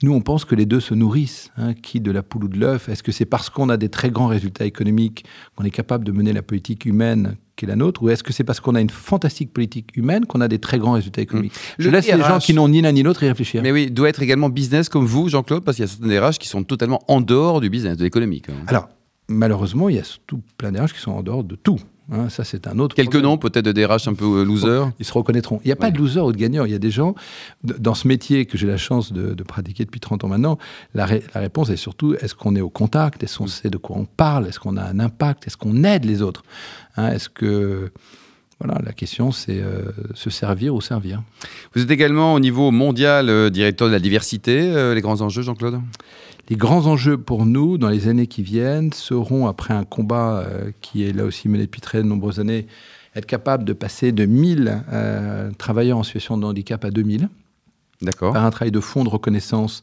nous, 0.03 0.13
on 0.13 0.21
pense 0.21 0.45
que 0.45 0.55
les 0.55 0.67
deux 0.67 0.81
se 0.81 0.95
nourrissent. 0.95 1.51
hein, 1.57 1.75
qui 1.75 2.01
de 2.01 2.13
la 2.13 2.23
poule 2.23 2.45
ou 2.45 2.49
de 2.49 2.59
l'œuf 2.59 2.89
Est-ce 2.89 3.03
que 3.03 3.11
c'est 3.11 3.25
parce 3.27 3.51
qu'on 3.51 3.69
a 3.69 3.77
des 3.77 3.89
très 3.89 4.11
grands 4.11 4.29
résultats 4.29 4.65
économiques 4.65 5.25
qu'on 5.57 5.65
est 5.65 5.71
capable 5.73 6.05
de 6.05 6.13
mener 6.13 6.33
la 6.33 6.43
politique 6.43 6.87
humaine 6.87 7.37
qui 7.59 7.65
est 7.65 7.69
la 7.69 7.77
nôtre 7.77 8.03
Ou 8.03 8.09
est-ce 8.11 8.23
que 8.23 8.33
c'est 8.33 8.45
parce 8.45 8.61
qu'on 8.61 8.75
a 8.75 8.81
une 8.81 8.89
fantastique 8.89 9.53
politique 9.53 9.91
humaine 9.97 10.25
qu'on 10.25 10.41
a 10.41 10.49
des 10.49 10.59
très 10.59 10.79
grands 10.79 10.93
résultats 10.93 11.21
économiques? 11.21 11.53
Je 11.79 11.87
Le 11.89 11.91
laisse 11.97 12.07
les 12.07 12.23
gens 12.23 12.39
qui 12.39 12.55
n'ont 12.55 12.69
ni 12.69 12.81
l'un 12.81 12.93
ni 12.93 13.03
l'autre 13.03 13.23
y 13.23 13.29
réfléchir. 13.29 13.63
Mais 13.63 13.73
oui, 13.73 13.91
doit 13.91 14.09
être 14.09 14.23
également 14.23 14.49
business 14.49 14.89
comme 14.89 15.05
vous, 15.05 15.29
Jean-Claude, 15.29 15.65
parce 15.65 15.77
qu'il 15.77 15.85
y 15.85 15.89
a 15.89 15.91
certaines 15.91 16.19
RH 16.19 16.39
qui 16.39 16.49
sont 16.49 16.65
totalement 16.65 17.01
en 17.09 17.21
dehors 17.21 17.61
du 17.61 17.69
business, 17.69 17.97
de 17.97 18.05
l'économique. 18.05 18.49
hein. 18.49 18.65
Alors, 18.69 18.89
malheureusement, 19.29 19.89
il 19.89 19.97
y 19.97 19.99
a 19.99 20.05
surtout 20.05 20.41
plein 20.57 20.73
d'RH 20.73 20.93
qui 20.95 21.01
sont 21.01 21.13
en 21.13 21.23
dehors 21.23 21.45
de 21.45 21.57
tout. 21.57 21.79
Hein. 22.13 22.29
ça, 22.29 22.45
c'est 22.45 22.67
un 22.67 22.79
autre 22.79 22.95
Quelques 22.95 23.11
problème. 23.11 23.31
noms, 23.31 23.39
peut-être 23.39 23.65
de 23.65 23.73
DRH 23.73 24.09
un 24.09 24.15
peu 24.15 24.25
euh, 24.41 24.45
loser. 24.45 24.85
Ils 24.99 25.05
se 25.05 25.13
reconnaîtront. 25.13 25.61
Il 25.65 25.69
n'y 25.69 25.73
a 25.73 25.77
pas 25.77 25.91
de 25.91 25.99
loser 25.99 26.21
ou 26.21 26.33
de 26.33 26.37
gagnant. 26.37 26.65
Il 26.65 26.71
y 26.73 26.75
a 26.75 26.79
des 26.79 26.91
gens, 26.91 27.15
dans 27.63 27.95
ce 27.95 28.07
métier 28.09 28.47
que 28.47 28.57
j'ai 28.59 28.67
la 28.67 28.77
chance 28.77 29.13
de, 29.13 29.35
de 29.35 29.43
pratiquer 29.43 29.85
depuis 29.85 30.01
30 30.01 30.25
ans 30.25 30.29
maintenant, 30.29 30.59
la, 30.95 31.07
ré- 31.07 31.23
la 31.35 31.41
réponse 31.41 31.71
est 31.71 31.77
surtout 31.77 32.15
est-ce 32.15 32.35
qu'on 32.35 32.55
est 32.57 32.61
au 32.61 32.71
contact? 32.71 33.23
Est-ce 33.23 33.39
qu'on 33.39 33.47
sait 33.47 33.71
de 33.71 33.77
quoi 33.79 33.97
on 33.97 34.05
parle? 34.05 34.47
Est-ce 34.49 34.59
qu'on 34.61 34.77
a 34.77 34.83
un 34.85 35.01
impact? 35.01 35.47
Est-ce 35.47 35.57
qu'on 35.57 35.85
aide 35.85 36.05
les 36.05 36.23
autres? 36.23 36.43
Hein, 36.97 37.09
Est-ce 37.13 37.29
que. 37.29 37.91
Voilà, 38.61 38.81
la 38.85 38.93
question, 38.93 39.31
c'est 39.31 39.61
euh, 39.61 39.93
se 40.15 40.31
servir 40.31 40.75
ou 40.75 40.81
servir. 40.81 41.23
Vous 41.75 41.83
êtes 41.83 41.91
également 41.91 42.35
au 42.35 42.41
niveau 42.41 42.71
mondial 42.73 43.29
euh, 43.29 43.51
directeur 43.51 43.87
de 43.87 43.93
la 43.93 44.01
diversité. 44.01 44.61
euh, 44.61 44.95
les 44.95 45.01
grands 45.01 45.21
enjeux, 45.21 45.43
Jean-Claude? 45.43 45.81
Les 46.49 46.57
grands 46.57 46.87
enjeux 46.87 47.19
pour 47.19 47.47
nous 47.47 47.79
dans 47.79 47.89
les 47.89 48.09
années 48.09 48.27
qui 48.27 48.43
viennent 48.43 48.93
seront, 48.93 49.47
après 49.47 49.75
un 49.75 49.85
combat 49.85 50.47
qui 50.81 51.05
est 51.05 51.13
là 51.13 51.25
aussi 51.25 51.47
mené 51.47 51.67
depuis 51.67 51.83
très 51.83 52.03
nombreuses 52.03 52.41
années, 52.41 52.67
être 53.15 53.27
capable 53.27 53.65
de 53.65 53.75
passer 53.75 54.13
de 54.13 54.25
1000 54.25 54.83
euh, 54.91 55.51
travailleurs 55.59 55.99
en 55.99 56.03
situation 56.03 56.39
de 56.39 56.47
handicap 56.47 56.85
à 56.85 56.91
2000. 56.91 57.29
D'accord. 58.01 58.33
par 58.33 58.45
un 58.45 58.51
travail 58.51 58.71
de 58.71 58.79
fond 58.79 59.03
de 59.03 59.09
reconnaissance 59.09 59.83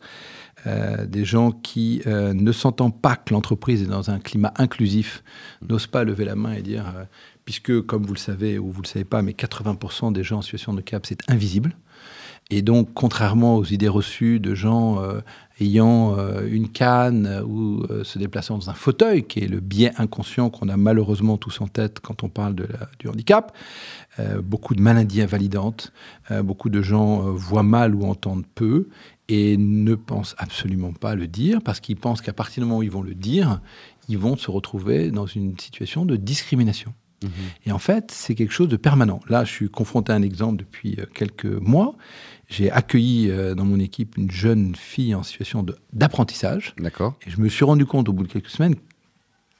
euh, 0.67 1.05
des 1.05 1.25
gens 1.25 1.51
qui, 1.51 2.01
euh, 2.07 2.33
ne 2.33 2.51
sentant 2.51 2.89
pas 2.89 3.15
que 3.17 3.33
l'entreprise 3.33 3.83
est 3.83 3.87
dans 3.87 4.09
un 4.09 4.19
climat 4.19 4.51
inclusif, 4.55 5.23
n'osent 5.67 5.85
pas 5.85 6.03
lever 6.03 6.25
la 6.25 6.35
main 6.35 6.53
et 6.53 6.61
dire, 6.61 6.85
euh, 6.95 7.03
puisque, 7.45 7.81
comme 7.81 8.05
vous 8.05 8.13
le 8.13 8.19
savez 8.19 8.59
ou 8.59 8.71
vous 8.71 8.81
le 8.81 8.87
savez 8.87 9.05
pas, 9.05 9.21
mais 9.21 9.31
80% 9.31 10.11
des 10.11 10.23
gens 10.23 10.39
en 10.39 10.41
situation 10.41 10.73
de 10.73 10.79
handicap, 10.79 11.05
c'est 11.05 11.29
invisible. 11.29 11.75
Et 12.51 12.61
donc, 12.61 12.89
contrairement 12.93 13.55
aux 13.55 13.63
idées 13.63 13.87
reçues 13.87 14.39
de 14.39 14.53
gens 14.53 15.01
euh, 15.01 15.21
ayant 15.59 16.15
euh, 16.17 16.47
une 16.47 16.69
canne 16.69 17.41
ou 17.47 17.83
euh, 17.89 18.03
se 18.03 18.19
déplaçant 18.19 18.55
dans 18.57 18.69
un 18.69 18.75
fauteuil, 18.75 19.23
qui 19.23 19.39
est 19.39 19.47
le 19.47 19.59
biais 19.61 19.91
inconscient 19.97 20.51
qu'on 20.51 20.69
a 20.69 20.77
malheureusement 20.77 21.37
tous 21.37 21.59
en 21.61 21.67
tête 21.67 21.99
quand 22.01 22.23
on 22.23 22.29
parle 22.29 22.55
du 22.99 23.07
handicap, 23.07 23.55
beaucoup 24.43 24.75
de 24.75 24.81
maladies 24.81 25.21
invalidantes, 25.21 25.91
beaucoup 26.43 26.69
de 26.69 26.81
gens 26.81 27.31
voient 27.33 27.63
mal 27.63 27.93
ou 27.93 28.05
entendent 28.05 28.45
peu 28.55 28.87
et 29.27 29.57
ne 29.57 29.95
pensent 29.95 30.35
absolument 30.37 30.93
pas 30.93 31.15
le 31.15 31.27
dire 31.27 31.59
parce 31.61 31.81
qu'ils 31.81 31.97
pensent 31.97 32.21
qu'à 32.21 32.31
partir 32.31 32.63
du 32.63 32.69
moment 32.69 32.79
où 32.79 32.83
ils 32.83 32.91
vont 32.91 33.01
le 33.01 33.15
dire, 33.15 33.59
ils 34.07 34.17
vont 34.17 34.37
se 34.37 34.49
retrouver 34.49 35.11
dans 35.11 35.25
une 35.25 35.59
situation 35.59 36.05
de 36.05 36.15
discrimination. 36.15 36.93
Mhm. 37.25 37.31
Et 37.65 37.71
en 37.71 37.79
fait, 37.79 38.11
c'est 38.11 38.35
quelque 38.35 38.53
chose 38.53 38.69
de 38.69 38.77
permanent. 38.77 39.19
Là, 39.29 39.43
je 39.43 39.51
suis 39.51 39.69
confronté 39.69 40.11
à 40.11 40.15
un 40.15 40.21
exemple 40.21 40.57
depuis 40.57 40.95
euh, 40.99 41.05
quelques 41.13 41.45
mois. 41.45 41.95
J'ai 42.47 42.71
accueilli 42.71 43.29
euh, 43.29 43.55
dans 43.55 43.65
mon 43.65 43.79
équipe 43.79 44.17
une 44.17 44.31
jeune 44.31 44.75
fille 44.75 45.15
en 45.15 45.23
situation 45.23 45.65
d'apprentissage. 45.93 46.73
D'accord. 46.77 47.15
Et 47.25 47.29
je 47.29 47.39
me 47.39 47.49
suis 47.49 47.65
rendu 47.65 47.85
compte 47.85 48.07
au 48.09 48.13
bout 48.13 48.23
de 48.23 48.31
quelques 48.31 48.49
semaines 48.49 48.75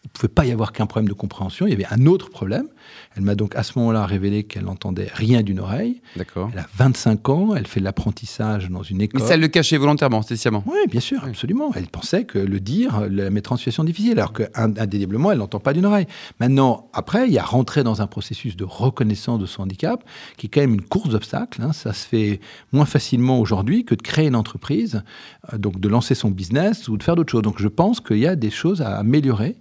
qu'il 0.05 0.11
ne 0.13 0.19
pouvait 0.19 0.33
pas 0.33 0.45
y 0.45 0.51
avoir 0.51 0.71
qu'un 0.71 0.85
problème 0.85 1.07
de 1.09 1.13
compréhension. 1.13 1.65
Il 1.65 1.71
y 1.71 1.73
avait 1.73 1.87
un 1.89 2.05
autre 2.05 2.29
problème. 2.29 2.67
Elle 3.15 3.23
m'a 3.23 3.33
donc 3.35 3.55
à 3.55 3.63
ce 3.63 3.77
moment-là 3.79 4.05
révélé 4.05 4.43
qu'elle 4.43 4.65
n'entendait 4.65 5.09
rien 5.13 5.41
d'une 5.41 5.59
oreille. 5.59 6.01
D'accord. 6.15 6.49
Elle 6.53 6.59
a 6.59 6.67
25 6.77 7.29
ans, 7.29 7.55
elle 7.55 7.65
fait 7.65 7.79
de 7.79 7.85
l'apprentissage 7.85 8.69
dans 8.69 8.83
une 8.83 8.97
Mais 8.97 9.05
école. 9.05 9.21
ça 9.21 9.33
elle 9.33 9.39
le 9.39 9.47
cachait 9.47 9.77
volontairement, 9.77 10.21
spécialement. 10.21 10.63
Oui, 10.67 10.77
bien 10.89 10.99
sûr, 10.99 11.23
absolument. 11.23 11.71
Elle 11.75 11.87
pensait 11.87 12.25
que 12.25 12.37
le 12.37 12.59
dire 12.59 13.07
la 13.09 13.29
mettrait 13.31 13.53
en 13.53 13.57
situation 13.57 13.83
difficile, 13.83 14.11
alors 14.19 14.33
qu'indéniablement, 14.33 15.31
elle 15.31 15.39
n'entend 15.39 15.59
pas 15.59 15.73
d'une 15.73 15.85
oreille. 15.85 16.05
Maintenant, 16.39 16.89
après, 16.93 17.27
il 17.27 17.33
y 17.33 17.39
a 17.39 17.43
rentré 17.43 17.83
dans 17.83 18.01
un 18.01 18.07
processus 18.07 18.55
de 18.55 18.63
reconnaissance 18.63 19.39
de 19.39 19.45
son 19.45 19.63
handicap, 19.63 20.03
qui 20.37 20.47
est 20.47 20.49
quand 20.49 20.61
même 20.61 20.73
une 20.75 20.81
course 20.81 21.09
d'obstacles. 21.09 21.61
hein. 21.63 21.73
Ça 21.73 21.93
se 21.93 22.07
fait 22.07 22.39
moins 22.71 22.85
facilement 22.85 23.39
aujourd'hui 23.39 23.85
que 23.85 23.95
de 23.95 24.01
créer 24.01 24.27
une 24.27 24.35
entreprise, 24.35 25.01
euh, 25.53 25.57
donc 25.57 25.79
de 25.79 25.87
lancer 25.87 26.13
son 26.15 26.29
business 26.29 26.87
ou 26.87 26.97
de 26.97 27.03
faire 27.03 27.15
d'autres 27.15 27.31
choses. 27.31 27.41
Donc 27.41 27.59
je 27.59 27.67
pense 27.67 27.99
qu'il 28.01 28.17
y 28.19 28.27
a 28.27 28.35
des 28.35 28.51
choses 28.51 28.81
à 28.81 28.97
améliorer 28.97 29.55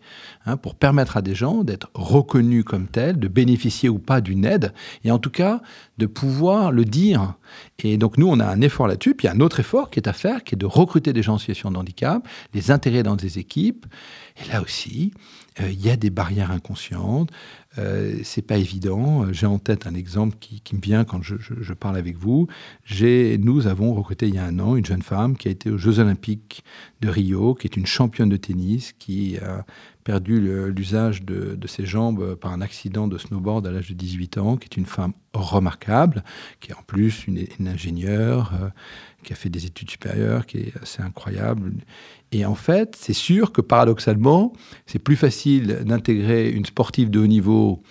hein, 0.46 0.56
pour 0.56 0.74
permettre 0.74 1.16
à 1.16 1.22
des 1.22 1.34
gens 1.34 1.64
d'être 1.64 1.90
reconnus 1.94 2.64
comme 2.64 2.86
tels, 2.86 3.18
de 3.18 3.28
bénéficier 3.28 3.88
ou 3.88 3.98
pas 3.98 4.20
d'une 4.20 4.44
aide, 4.44 4.72
et 5.04 5.10
en 5.10 5.18
tout 5.18 5.30
cas 5.30 5.60
de 5.98 6.06
pouvoir 6.06 6.72
le 6.72 6.84
dire. 6.84 7.34
Et 7.78 7.96
donc 7.98 8.18
nous, 8.18 8.28
on 8.28 8.40
a 8.40 8.46
un 8.46 8.60
effort 8.60 8.86
là-dessus, 8.86 9.14
puis 9.14 9.26
il 9.26 9.30
y 9.30 9.32
a 9.32 9.36
un 9.36 9.40
autre 9.40 9.60
effort 9.60 9.90
qui 9.90 10.00
est 10.00 10.08
à 10.08 10.12
faire, 10.12 10.44
qui 10.44 10.54
est 10.54 10.58
de 10.58 10.66
recruter 10.66 11.12
des 11.12 11.22
gens 11.22 11.34
en 11.34 11.38
situation 11.38 11.70
de 11.70 11.76
handicap, 11.76 12.26
les 12.52 12.70
intégrer 12.70 13.02
dans 13.02 13.16
des 13.16 13.38
équipes. 13.38 13.86
Et 14.42 14.52
là 14.52 14.62
aussi, 14.62 15.12
il 15.60 15.80
y 15.80 15.90
a 15.90 15.96
des 15.96 16.10
barrières 16.10 16.50
inconscientes. 16.50 17.30
Euh, 17.78 18.20
c'est 18.22 18.42
pas 18.42 18.56
évident. 18.56 19.24
Euh, 19.24 19.32
J'ai 19.32 19.46
en 19.46 19.58
tête 19.58 19.86
un 19.86 19.94
exemple 19.94 20.36
qui, 20.38 20.62
me 20.74 20.80
vient 20.80 21.04
quand 21.04 21.22
je, 21.22 21.72
parle 21.72 21.96
avec 21.96 22.16
vous. 22.16 22.46
Nous 23.00 23.66
avons 23.66 23.94
recruté 23.94 24.28
il 24.28 24.34
y 24.34 24.38
a 24.38 24.44
un 24.44 24.58
an 24.58 24.76
une 24.76 24.84
jeune 24.84 25.02
femme 25.02 25.36
qui 25.36 25.48
a 25.48 25.50
été 25.50 25.70
aux 25.70 25.78
Jeux 25.78 25.98
Olympiques 25.98 26.64
de 27.00 27.08
Rio, 27.08 27.54
qui 27.54 27.66
est 27.66 27.76
une 27.76 27.86
championne 27.86 28.28
de 28.28 28.36
tennis, 28.36 28.92
qui 28.98 29.38
a 29.38 29.64
perdu 30.04 30.38
l'usage 30.70 31.22
de, 31.22 31.58
ses 31.66 31.86
jambes 31.86 32.34
par 32.34 32.52
un 32.52 32.60
accident 32.60 33.08
de 33.08 33.16
snowboard 33.16 33.66
à 33.66 33.70
l'âge 33.70 33.88
de 33.88 33.94
18 33.94 34.38
ans, 34.38 34.56
qui 34.56 34.66
est 34.66 34.76
une 34.76 34.86
femme 34.86 35.14
remarquable, 35.32 36.22
qui 36.60 36.70
est 36.70 36.74
en 36.74 36.82
plus 36.86 37.26
une, 37.26 37.46
une 37.58 37.68
ingénieure, 37.68 38.52
euh, 38.54 38.68
qui 39.24 39.32
a 39.32 39.36
fait 39.36 39.48
des 39.48 39.64
études 39.64 39.90
supérieures, 39.90 40.46
qui 40.46 40.58
est 40.58 40.72
assez 40.80 41.02
incroyable. 41.02 41.72
Et 42.30 42.44
en 42.44 42.54
fait, 42.54 42.96
c'est 43.00 43.14
sûr 43.14 43.50
que 43.52 43.60
paradoxalement, 43.60 44.52
c'est 44.86 44.98
plus 44.98 45.16
facile 45.16 45.43
d'intégrer 45.60 46.50
une 46.50 46.64
sportive 46.64 47.10
de 47.10 47.20
haut 47.20 47.26
niveau 47.26 47.82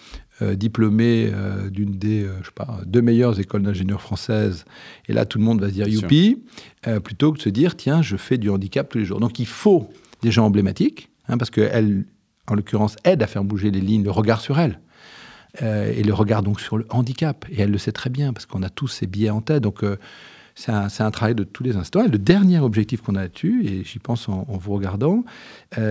euh, 0.41 0.55
diplômé 0.55 1.29
euh, 1.31 1.69
d'une 1.69 1.91
des 1.91 2.23
euh, 2.23 2.33
je 2.41 2.47
sais 2.47 2.53
pas, 2.55 2.79
deux 2.87 3.03
meilleures 3.03 3.39
écoles 3.39 3.61
d'ingénieurs 3.61 4.01
françaises, 4.01 4.65
et 5.07 5.13
là 5.13 5.25
tout 5.25 5.37
le 5.37 5.43
monde 5.43 5.61
va 5.61 5.67
se 5.67 5.73
dire 5.73 5.87
youpi, 5.87 6.41
euh, 6.87 6.99
plutôt 6.99 7.31
que 7.31 7.37
de 7.37 7.43
se 7.43 7.49
dire 7.49 7.75
tiens, 7.75 8.01
je 8.01 8.17
fais 8.17 8.39
du 8.39 8.49
handicap 8.49 8.89
tous 8.89 8.97
les 8.97 9.05
jours. 9.05 9.19
Donc 9.19 9.37
il 9.37 9.45
faut 9.45 9.89
des 10.23 10.31
gens 10.31 10.45
emblématiques, 10.45 11.11
hein, 11.27 11.37
parce 11.37 11.51
qu'elles, 11.51 12.05
en 12.47 12.55
l'occurrence, 12.55 12.95
aident 13.03 13.21
à 13.21 13.27
faire 13.27 13.43
bouger 13.43 13.69
les 13.69 13.79
lignes, 13.79 14.03
le 14.03 14.11
regard 14.11 14.41
sur 14.41 14.59
elles. 14.59 14.79
Et 15.61 16.01
le 16.01 16.15
regard 16.15 16.41
donc 16.41 16.59
sur 16.59 16.79
le 16.79 16.87
handicap. 16.89 17.45
Et 17.51 17.61
elle 17.61 17.69
le 17.69 17.77
sait 17.77 17.91
très 17.91 18.09
bien, 18.09 18.33
parce 18.33 18.47
qu'on 18.47 18.63
a 18.63 18.69
tous 18.69 18.87
ces 18.87 19.05
biais 19.05 19.29
en 19.29 19.39
tête. 19.39 19.61
Donc 19.61 19.85
c'est 20.55 20.71
un, 20.71 21.11
travail 21.11 21.35
de 21.35 21.43
tous 21.43 21.61
les 21.61 21.75
instants. 21.75 22.03
Et 22.03 22.07
le 22.07 22.17
dernier 22.17 22.59
objectif 22.59 23.01
qu'on 23.01 23.13
a 23.13 23.21
là-dessus, 23.21 23.63
et 23.67 23.83
j'y 23.83 23.99
pense 23.99 24.27
en, 24.27 24.47
en 24.49 24.57
vous 24.57 24.73
regardant, 24.73 25.23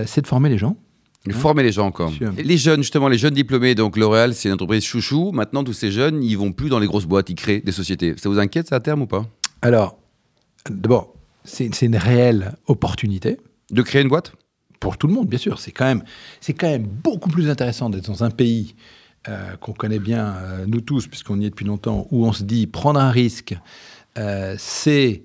c'est 0.05 0.21
de 0.21 0.27
former 0.27 0.49
les 0.49 0.57
gens. 0.57 0.75
Former 1.31 1.63
les 1.63 1.71
gens 1.71 1.87
encore. 1.87 2.11
Les 2.37 2.57
jeunes, 2.57 2.81
justement, 2.81 3.07
les 3.07 3.17
jeunes 3.17 3.33
diplômés, 3.33 3.75
donc 3.75 3.95
L'Oréal, 3.95 4.33
c'est 4.33 4.49
une 4.49 4.55
entreprise 4.55 4.83
chouchou. 4.83 5.31
Maintenant, 5.31 5.63
tous 5.63 5.73
ces 5.73 5.89
jeunes, 5.89 6.21
ils 6.21 6.37
vont 6.37 6.51
plus 6.51 6.67
dans 6.69 6.79
les 6.79 6.87
grosses 6.87 7.05
boîtes, 7.05 7.29
ils 7.29 7.35
créent 7.35 7.61
des 7.61 7.71
sociétés. 7.71 8.15
Ça 8.17 8.27
vous 8.27 8.39
inquiète, 8.39 8.67
ça, 8.67 8.75
à 8.75 8.79
terme 8.81 9.03
ou 9.03 9.07
pas? 9.07 9.25
Alors, 9.61 9.97
d'abord, 10.69 11.13
c'est 11.45 11.81
une 11.81 11.95
réelle 11.95 12.55
opportunité. 12.67 13.37
De 13.71 13.81
créer 13.81 14.01
une 14.01 14.09
boîte? 14.09 14.33
Pour 14.81 14.97
tout 14.97 15.07
le 15.07 15.13
monde, 15.13 15.29
bien 15.29 15.39
sûr. 15.39 15.59
C'est 15.59 15.71
quand 15.71 15.85
même, 15.85 16.03
quand 16.59 16.67
même 16.67 16.85
beaucoup 16.85 17.29
plus 17.29 17.49
intéressant 17.49 17.89
d'être 17.89 18.07
dans 18.07 18.25
un 18.25 18.29
pays 18.29 18.75
euh, 19.29 19.55
qu'on 19.55 19.71
connaît 19.71 19.99
bien, 19.99 20.35
euh, 20.35 20.65
nous 20.67 20.81
tous, 20.81 21.07
puisqu'on 21.07 21.39
y 21.39 21.45
est 21.45 21.49
depuis 21.49 21.65
longtemps, 21.65 22.05
où 22.11 22.25
on 22.25 22.33
se 22.33 22.43
dit 22.43 22.67
prendre 22.67 22.99
un 22.99 23.11
risque, 23.11 23.55
euh, 24.17 24.55
c'est 24.57 25.23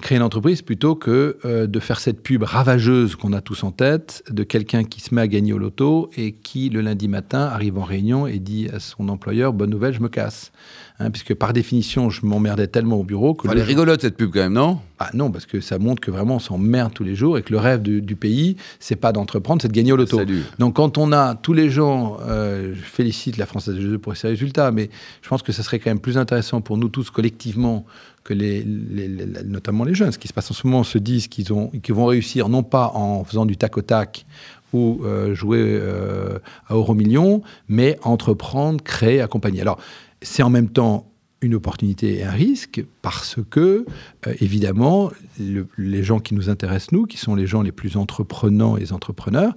créer 0.00 0.16
une 0.16 0.24
entreprise 0.24 0.62
plutôt 0.62 0.94
que 0.94 1.38
euh, 1.44 1.66
de 1.66 1.80
faire 1.80 2.00
cette 2.00 2.22
pub 2.22 2.42
ravageuse 2.42 3.16
qu'on 3.16 3.32
a 3.32 3.40
tous 3.40 3.62
en 3.64 3.70
tête 3.70 4.22
de 4.30 4.42
quelqu'un 4.42 4.84
qui 4.84 5.00
se 5.00 5.14
met 5.14 5.20
à 5.20 5.28
gagner 5.28 5.52
au 5.52 5.58
loto 5.58 6.10
et 6.16 6.32
qui, 6.32 6.70
le 6.70 6.80
lundi 6.80 7.08
matin, 7.08 7.40
arrive 7.40 7.78
en 7.78 7.84
réunion 7.84 8.26
et 8.26 8.38
dit 8.38 8.68
à 8.72 8.80
son 8.80 9.08
employeur 9.08 9.52
Bonne 9.52 9.70
nouvelle, 9.70 9.94
je 9.94 10.00
me 10.00 10.08
casse. 10.08 10.52
Hein, 10.98 11.10
puisque 11.10 11.34
par 11.34 11.54
définition, 11.54 12.10
je 12.10 12.26
m'emmerdais 12.26 12.66
tellement 12.66 12.96
au 12.96 13.04
bureau 13.04 13.34
que. 13.34 13.48
Elle 13.48 13.54
le 13.54 13.60
est 13.60 13.64
rigolote, 13.64 14.02
cette 14.02 14.16
pub, 14.16 14.30
quand 14.30 14.40
même, 14.40 14.52
non? 14.52 14.80
Ah 14.98 15.08
non, 15.14 15.30
parce 15.30 15.46
que 15.46 15.60
ça 15.60 15.78
montre 15.78 16.02
que 16.02 16.10
vraiment 16.10 16.36
on 16.36 16.40
s'emmerde 16.40 16.92
tous 16.92 17.04
les 17.04 17.14
jours 17.14 17.38
et 17.38 17.42
que 17.42 17.52
le 17.52 17.58
rêve 17.58 17.80
du, 17.80 18.02
du 18.02 18.16
pays, 18.16 18.56
c'est 18.80 18.96
pas 18.96 19.12
d'entreprendre, 19.12 19.62
c'est 19.62 19.68
de 19.68 19.72
gagner 19.72 19.92
au 19.92 19.96
loto. 19.96 20.18
Salut. 20.18 20.42
Donc 20.58 20.76
quand 20.76 20.98
on 20.98 21.10
a 21.12 21.34
tous 21.36 21.54
les 21.54 21.70
gens, 21.70 22.18
euh, 22.28 22.74
je 22.74 22.82
félicite 22.82 23.38
la 23.38 23.46
Française 23.46 23.76
des 23.76 23.80
Jeux 23.80 23.98
pour 23.98 24.14
ses 24.14 24.28
résultats, 24.28 24.72
mais 24.72 24.90
je 25.22 25.28
pense 25.30 25.42
que 25.42 25.52
ça 25.52 25.62
serait 25.62 25.78
quand 25.78 25.88
même 25.90 26.00
plus 26.00 26.18
intéressant 26.18 26.60
pour 26.60 26.76
nous 26.76 26.90
tous 26.90 27.08
collectivement 27.08 27.86
notamment 28.34 29.84
les 29.84 29.94
jeunes. 29.94 30.12
Ce 30.12 30.18
qui 30.18 30.28
se 30.28 30.32
passe 30.32 30.50
en 30.50 30.54
ce 30.54 30.66
moment, 30.66 30.82
se 30.84 30.98
disent 30.98 31.28
qu'ils 31.28 31.52
ont, 31.52 31.68
qu'ils 31.82 31.94
vont 31.94 32.06
réussir 32.06 32.48
non 32.48 32.62
pas 32.62 32.92
en 32.94 33.24
faisant 33.24 33.46
du 33.46 33.56
tac 33.56 33.76
au 33.76 33.82
tac 33.82 34.26
ou 34.72 35.00
euh, 35.04 35.34
jouer 35.34 35.58
euh, 35.62 36.38
à 36.68 36.74
euro 36.74 36.94
million, 36.94 37.42
mais 37.68 37.98
entreprendre, 38.02 38.82
créer, 38.82 39.20
accompagner. 39.20 39.60
Alors 39.60 39.78
c'est 40.22 40.42
en 40.42 40.50
même 40.50 40.68
temps 40.68 41.06
une 41.42 41.54
opportunité 41.54 42.18
et 42.18 42.24
un 42.24 42.30
risque 42.30 42.84
parce 43.00 43.36
que, 43.48 43.86
euh, 44.26 44.34
évidemment, 44.42 45.10
le- 45.40 45.66
les 45.78 46.02
gens 46.02 46.20
qui 46.20 46.34
nous 46.34 46.50
intéressent, 46.50 46.92
nous, 46.92 47.06
qui 47.06 47.16
sont 47.16 47.34
les 47.34 47.46
gens 47.46 47.62
les 47.62 47.72
plus 47.72 47.96
entreprenants 47.96 48.76
et 48.76 48.80
les 48.80 48.92
entrepreneurs, 48.92 49.54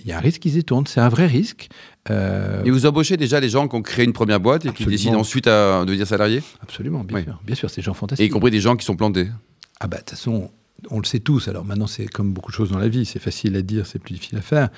il 0.00 0.06
y 0.06 0.12
a 0.12 0.18
un 0.18 0.20
risque 0.20 0.40
qu'ils 0.42 0.56
y 0.56 0.64
tournent. 0.64 0.86
C'est 0.86 1.00
un 1.00 1.08
vrai 1.08 1.26
risque. 1.26 1.68
Euh, 2.10 2.62
Et 2.64 2.70
vous 2.70 2.86
embauchez 2.86 3.16
déjà 3.16 3.40
les 3.40 3.48
gens 3.48 3.68
qui 3.68 3.76
ont 3.76 3.82
créé 3.82 4.04
une 4.04 4.12
première 4.12 4.40
boîte 4.40 4.62
et 4.62 4.68
qui 4.68 4.82
Absolument. 4.84 4.90
décident 4.90 5.18
ensuite 5.20 5.46
à 5.46 5.84
devenir 5.84 6.06
salariés 6.06 6.42
absolument, 6.62 7.04
bien 7.04 7.18
Oui. 7.18 7.24
sûr. 7.24 7.40
Bien 7.44 7.54
sûr, 7.54 7.70
c'est 7.70 7.76
des 7.76 7.84
gens 7.84 7.92
Et 7.92 7.96
y 7.96 7.98
fantastiques. 7.98 8.32
compris 8.32 8.50
des 8.50 8.60
gens 8.60 8.76
qui 8.76 8.84
sont 8.84 8.96
plantés. 8.96 9.28
Ah 9.80 9.86
bah, 9.86 9.96
de 9.98 10.02
toute 10.02 10.10
façon, 10.10 10.50
on 10.90 10.98
le 10.98 11.04
sait 11.04 11.20
tous. 11.20 11.48
Alors 11.48 11.64
maintenant, 11.64 11.86
c'est 11.86 12.06
comme 12.06 12.32
beaucoup 12.32 12.50
de 12.50 12.56
choses 12.56 12.70
dans 12.70 12.78
la 12.78 12.88
vie. 12.88 13.04
C'est 13.04 13.18
facile 13.18 13.56
à 13.56 13.62
dire, 13.62 13.86
c'est 13.86 13.98
plus 13.98 14.14
difficile 14.14 14.38
à 14.38 14.42
faire. 14.42 14.68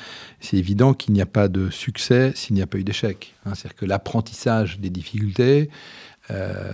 C'est 0.40 0.56
évident 0.56 0.94
qu'il 0.94 1.12
n'y 1.14 1.20
a 1.22 1.26
pas 1.26 1.48
de 1.48 1.70
succès 1.70 2.32
s'il 2.34 2.54
n'y 2.54 2.62
a 2.62 2.66
pas 2.66 2.78
eu 2.78 2.84
d'échec. 2.84 3.34
hein. 3.46 3.52
C'est-à-dire 3.54 3.76
que 3.76 3.86
l'apprentissage 3.86 4.78
des 4.80 4.90
difficultés. 4.90 5.70
euh, 6.30 6.72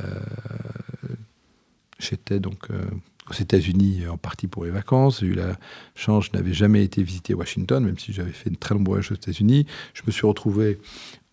J'étais 1.99 2.41
donc 2.41 2.71
euh, 2.71 2.85
aux 3.31 3.35
États-Unis 3.35 4.03
euh, 4.05 4.13
en 4.13 4.17
partie 4.17 4.47
pour 4.47 4.65
les 4.65 4.71
vacances. 4.71 5.21
J'ai 5.21 5.27
eu 5.27 5.35
la 5.35 5.57
chance, 5.95 6.27
je 6.33 6.37
n'avais 6.37 6.53
jamais 6.53 6.85
été 6.85 7.03
visiter 7.03 7.35
Washington, 7.35 7.85
même 7.85 7.99
si 7.99 8.13
j'avais 8.13 8.33
fait 8.33 8.51
une 8.51 8.57
très 8.57 8.75
longue 8.75 8.87
voyage 8.87 9.13
aux 9.13 9.15
États-Unis. 9.15 9.67
Je 9.95 10.03
me 10.07 10.13
suis 10.13 10.27
retrouvé 10.27 10.79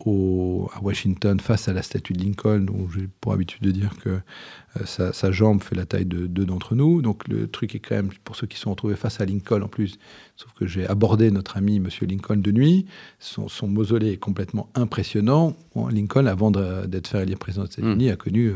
au, 0.06 0.70
à 0.74 0.82
Washington 0.82 1.40
face 1.40 1.68
à 1.68 1.74
la 1.74 1.82
statue 1.82 2.14
de 2.14 2.24
Lincoln, 2.24 2.66
dont 2.66 2.88
j'ai 2.94 3.08
pour 3.22 3.34
habitude 3.34 3.62
de 3.62 3.72
dire 3.72 3.92
que 4.04 4.10
euh, 4.10 4.20
sa, 4.86 5.14
sa 5.14 5.32
jambe 5.32 5.64
fait 5.64 5.76
la 5.76 5.86
taille 5.86 6.06
de 6.06 6.28
deux 6.28 6.46
d'entre 6.46 6.76
nous. 6.76 7.02
Donc 7.02 7.28
le 7.28 7.48
truc 7.48 7.76
est 7.76 7.80
quand 7.80 7.96
même, 7.96 8.10
pour 8.24 8.36
ceux 8.36 8.48
qui 8.48 8.58
sont 8.58 8.72
retrouvés 8.72 8.96
face 8.96 9.22
à 9.22 9.26
Lincoln 9.26 9.62
en 9.62 9.68
plus, 9.68 9.98
sauf 10.36 10.52
que 10.54 10.66
j'ai 10.68 10.86
abordé 10.88 11.32
notre 11.32 11.58
ami 11.58 11.80
Monsieur 11.80 12.06
Lincoln 12.06 12.38
de 12.38 12.52
nuit, 12.52 12.86
son, 13.20 13.48
son 13.48 13.68
mausolée 13.68 14.12
est 14.12 14.18
complètement 14.18 14.70
impressionnant. 14.76 15.56
Lincoln, 15.90 16.26
avant 16.26 16.52
d'être 16.52 17.08
fait 17.08 17.24
élire 17.24 17.38
président 17.38 17.66
des 17.66 17.74
États-Unis, 17.74 18.10
a 18.10 18.16
connu 18.16 18.48
euh, 18.50 18.56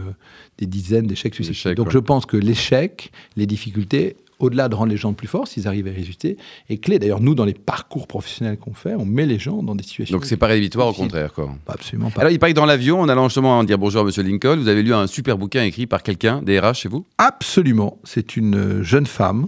des 0.58 0.66
dizaines 0.66 1.08
d'échecs. 1.08 1.40
D'échecs, 1.40 1.76
Donc 1.78 1.88
ouais. 1.88 1.94
je 1.94 2.00
pense 2.00 2.26
que 2.26 2.38
l'échec, 2.38 3.12
les 3.36 3.46
difficultés, 3.46 4.18
au-delà 4.40 4.70
de 4.70 4.76
rendre 4.76 4.92
les 4.92 4.98
gens 4.98 5.14
plus 5.14 5.28
forts, 5.28 5.48
s'ils 5.48 5.68
arrivent 5.68 5.88
à 5.88 5.92
résister, 5.92 6.38
est 6.70 6.78
clé. 6.78 7.00
D'ailleurs, 7.00 7.20
nous, 7.22 7.34
dans 7.36 7.46
les 7.46 7.54
parcours 7.56 8.06
professionnels 8.08 8.58
qu'on 8.58 8.74
fait, 8.74 8.94
on 8.96 9.06
met 9.06 9.26
les 9.26 9.40
gens 9.40 9.64
dans 9.64 9.74
des 9.76 9.84
situations... 9.84 10.16
Donc 10.16 10.26
c'est 10.26 10.38
pas 10.38 10.48
rédhibitoire, 10.48 10.88
au 10.88 10.94
contraire. 10.94 11.34
Quoi. 11.34 11.56
Absolument 11.68 12.12
pas. 12.12 12.22
Alors, 12.22 12.32
il 12.32 12.38
paraît 12.40 12.52
que 12.52 12.56
dans 12.58 12.66
l'avion, 12.66 13.02
en 13.02 13.10
allant 13.10 13.28
justement 13.30 13.64
dire 13.64 13.78
bonjour 13.80 14.02
à 14.02 14.04
Monsieur 14.04 14.24
Lincoln, 14.24 14.58
vous 14.58 14.68
avez 14.68 14.84
lu 14.84 14.94
un 14.94 15.08
super 15.08 15.38
bouquin 15.38 15.64
écrit 15.64 15.88
par 15.88 16.04
quelqu'un, 16.04 16.42
des 16.42 16.60
RH 16.60 16.74
chez 16.76 16.90
vous? 16.90 17.06
Absolument. 17.18 17.98
C'est 18.04 18.38
une 18.38 18.56
euh, 18.56 18.84
jeune 18.84 19.08
femme 19.08 19.48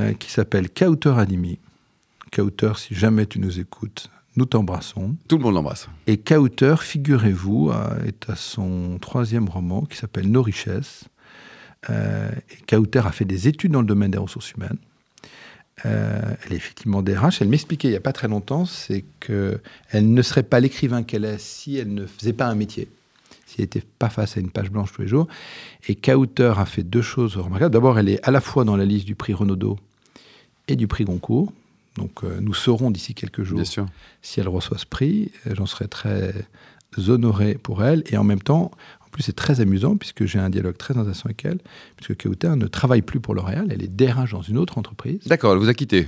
euh, 0.00 0.12
qui 0.12 0.30
s'appelle 0.30 0.68
Kauter 0.70 1.14
Animi. 1.16 1.58
Kauter, 2.30 2.72
si 2.76 2.94
jamais 2.94 3.26
tu 3.26 3.38
nous 3.38 3.60
écoutes, 3.60 4.10
nous 4.36 4.44
t'embrassons. 4.44 5.14
Tout 5.28 5.38
le 5.38 5.44
monde 5.44 5.54
l'embrasse. 5.54 5.88
Et 6.08 6.16
Kauter, 6.18 6.74
figurez-vous, 6.80 7.70
a- 7.70 7.96
est 8.06 8.28
à 8.28 8.34
son 8.36 8.98
troisième 9.00 9.48
roman 9.48 9.82
qui 9.82 9.96
s'appelle 9.96 10.28
Nos 10.30 10.42
richesses. 10.42 11.04
Euh, 11.90 12.30
et 12.50 12.56
Kauter 12.66 13.00
a 13.04 13.12
fait 13.12 13.24
des 13.24 13.48
études 13.48 13.72
dans 13.72 13.80
le 13.80 13.86
domaine 13.86 14.10
des 14.10 14.18
ressources 14.18 14.52
humaines. 14.52 14.78
Euh, 15.86 16.20
elle 16.44 16.52
est 16.52 16.56
effectivement 16.56 17.02
DRH. 17.02 17.42
Elle 17.42 17.48
m'expliquait 17.48 17.88
il 17.88 17.92
n'y 17.92 17.96
a 17.96 18.00
pas 18.00 18.12
très 18.12 18.28
longtemps, 18.28 18.64
c'est 18.64 19.04
qu'elle 19.20 19.60
ne 19.92 20.22
serait 20.22 20.42
pas 20.42 20.60
l'écrivain 20.60 21.02
qu'elle 21.02 21.24
est 21.24 21.38
si 21.38 21.76
elle 21.76 21.92
ne 21.92 22.06
faisait 22.06 22.32
pas 22.32 22.46
un 22.46 22.54
métier, 22.54 22.88
si 23.46 23.56
elle 23.58 23.64
n'était 23.64 23.82
pas 23.98 24.08
face 24.08 24.36
à 24.36 24.40
une 24.40 24.50
page 24.50 24.70
blanche 24.70 24.92
tous 24.92 25.02
les 25.02 25.08
jours. 25.08 25.26
Et 25.88 25.94
Kauter 25.94 26.54
a 26.56 26.64
fait 26.64 26.82
deux 26.84 27.02
choses 27.02 27.36
remarquables. 27.36 27.72
D'abord, 27.72 27.98
elle 27.98 28.08
est 28.08 28.26
à 28.26 28.30
la 28.30 28.40
fois 28.40 28.64
dans 28.64 28.76
la 28.76 28.84
liste 28.84 29.06
du 29.06 29.14
prix 29.14 29.34
Renaudot 29.34 29.78
et 30.68 30.76
du 30.76 30.86
prix 30.86 31.04
Goncourt. 31.04 31.52
Donc, 31.96 32.24
euh, 32.24 32.38
nous 32.40 32.54
saurons 32.54 32.90
d'ici 32.90 33.14
quelques 33.14 33.44
jours 33.44 33.60
si 34.22 34.40
elle 34.40 34.48
reçoit 34.48 34.78
ce 34.78 34.86
prix. 34.86 35.30
J'en 35.46 35.66
serais 35.66 35.86
très 35.86 36.32
honoré 37.08 37.54
pour 37.54 37.84
elle. 37.84 38.04
Et 38.10 38.16
en 38.16 38.24
même 38.24 38.42
temps, 38.42 38.70
plus, 39.14 39.22
c'est 39.22 39.34
très 39.36 39.60
amusant 39.60 39.96
puisque 39.96 40.26
j'ai 40.26 40.38
un 40.38 40.50
dialogue 40.50 40.76
très 40.76 40.96
intéressant 40.98 41.26
avec 41.26 41.44
elle, 41.44 41.58
puisque 41.96 42.22
Kauter 42.22 42.54
ne 42.56 42.66
travaille 42.66 43.02
plus 43.02 43.20
pour 43.20 43.34
L'Oréal, 43.34 43.66
elle 43.70 43.82
est 43.82 43.88
DRH 43.88 44.32
dans 44.32 44.42
une 44.42 44.58
autre 44.58 44.76
entreprise. 44.78 45.20
D'accord, 45.26 45.52
elle 45.54 45.58
vous 45.58 45.68
a 45.68 45.74
quitté. 45.74 46.06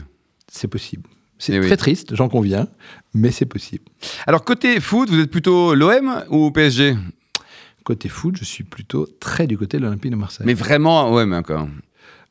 C'est 0.52 0.68
possible. 0.68 1.08
C'est 1.38 1.52
Eh 1.54 1.60
oui. 1.60 1.66
très 1.66 1.76
triste, 1.76 2.14
j'en 2.14 2.28
conviens, 2.28 2.66
mais 3.14 3.30
c'est 3.30 3.44
possible. 3.46 3.84
Alors, 4.26 4.42
côté 4.44 4.80
foot, 4.80 5.10
vous 5.10 5.18
êtes 5.20 5.30
plutôt 5.30 5.75
l'OM 5.75 6.25
ou 6.30 6.50
PSG 6.50 6.96
Côté 7.84 8.08
foot, 8.08 8.36
je 8.38 8.44
suis 8.44 8.64
plutôt 8.64 9.06
très 9.20 9.46
du 9.46 9.56
côté 9.56 9.76
de 9.78 9.82
l'Olympique 9.82 10.10
de 10.10 10.16
Marseille. 10.16 10.44
Mais 10.46 10.54
vraiment 10.54 11.12
OM 11.12 11.32
encore. 11.34 11.68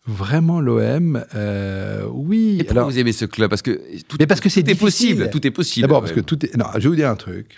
Vraiment 0.08 0.60
l'OM, 0.60 1.24
euh, 1.34 2.06
oui. 2.12 2.58
Et 2.60 2.64
pourquoi 2.64 2.82
Alors, 2.82 2.90
vous 2.92 3.00
aimez 3.00 3.12
ce 3.12 3.26
club? 3.26 3.50
Parce 3.50 3.62
que 3.62 3.80
tout, 4.08 4.18
mais 4.20 4.28
parce 4.28 4.40
que 4.42 4.50
c'est 4.50 4.68
est 4.68 4.76
possible. 4.76 5.30
Tout 5.32 5.46
est 5.48 5.52
possible. 5.52 5.82
D'abord, 5.84 6.02
parce 6.02 6.12
Ouais. 6.12 6.18
que 6.22 6.26
tout 6.26 6.46
est. 6.46 6.56
Non, 6.58 6.66
je 6.76 6.80
vais 6.82 6.90
vous 6.90 6.96
dire 6.96 7.10
un 7.10 7.16
truc. 7.16 7.58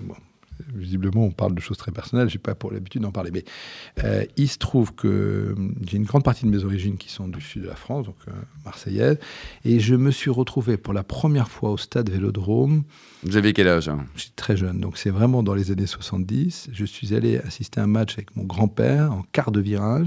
Bon, 0.00 0.14
visiblement, 0.74 1.24
on 1.24 1.30
parle 1.30 1.54
de 1.54 1.60
choses 1.60 1.76
très 1.76 1.92
personnelles. 1.92 2.28
Je 2.28 2.34
n'ai 2.34 2.40
pas 2.40 2.54
pour 2.54 2.72
l'habitude 2.72 3.02
d'en 3.02 3.12
parler. 3.12 3.30
Mais 3.32 3.44
euh, 4.02 4.24
il 4.36 4.48
se 4.48 4.58
trouve 4.58 4.94
que 4.94 5.54
hum, 5.56 5.74
j'ai 5.86 5.96
une 5.96 6.04
grande 6.04 6.24
partie 6.24 6.44
de 6.44 6.50
mes 6.50 6.64
origines 6.64 6.96
qui 6.96 7.10
sont 7.10 7.28
du 7.28 7.40
sud 7.40 7.62
de 7.62 7.68
la 7.68 7.76
France, 7.76 8.06
donc 8.06 8.16
euh, 8.28 8.32
marseillaise. 8.64 9.18
Et 9.64 9.80
je 9.80 9.94
me 9.94 10.10
suis 10.10 10.30
retrouvé 10.30 10.76
pour 10.76 10.92
la 10.92 11.02
première 11.02 11.48
fois 11.48 11.70
au 11.70 11.76
stade 11.76 12.10
Vélodrome. 12.10 12.84
Vous 13.22 13.36
avez 13.36 13.52
quel 13.52 13.68
âge 13.68 13.88
hein? 13.88 14.04
J'étais 14.16 14.32
très 14.36 14.56
jeune, 14.56 14.80
donc 14.80 14.98
c'est 14.98 15.10
vraiment 15.10 15.42
dans 15.42 15.54
les 15.54 15.70
années 15.70 15.86
70. 15.86 16.68
Je 16.72 16.84
suis 16.84 17.14
allé 17.14 17.38
assister 17.38 17.80
à 17.80 17.84
un 17.84 17.88
match 17.88 18.14
avec 18.14 18.36
mon 18.36 18.44
grand-père 18.44 19.12
en 19.12 19.22
quart 19.32 19.50
de 19.50 19.60
virage. 19.60 20.06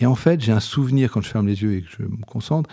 Et 0.00 0.06
en 0.06 0.14
fait, 0.14 0.40
j'ai 0.40 0.52
un 0.52 0.60
souvenir 0.60 1.10
quand 1.10 1.20
je 1.20 1.28
ferme 1.28 1.46
les 1.46 1.62
yeux 1.62 1.76
et 1.76 1.82
que 1.82 1.88
je 1.98 2.02
me 2.02 2.24
concentre, 2.26 2.68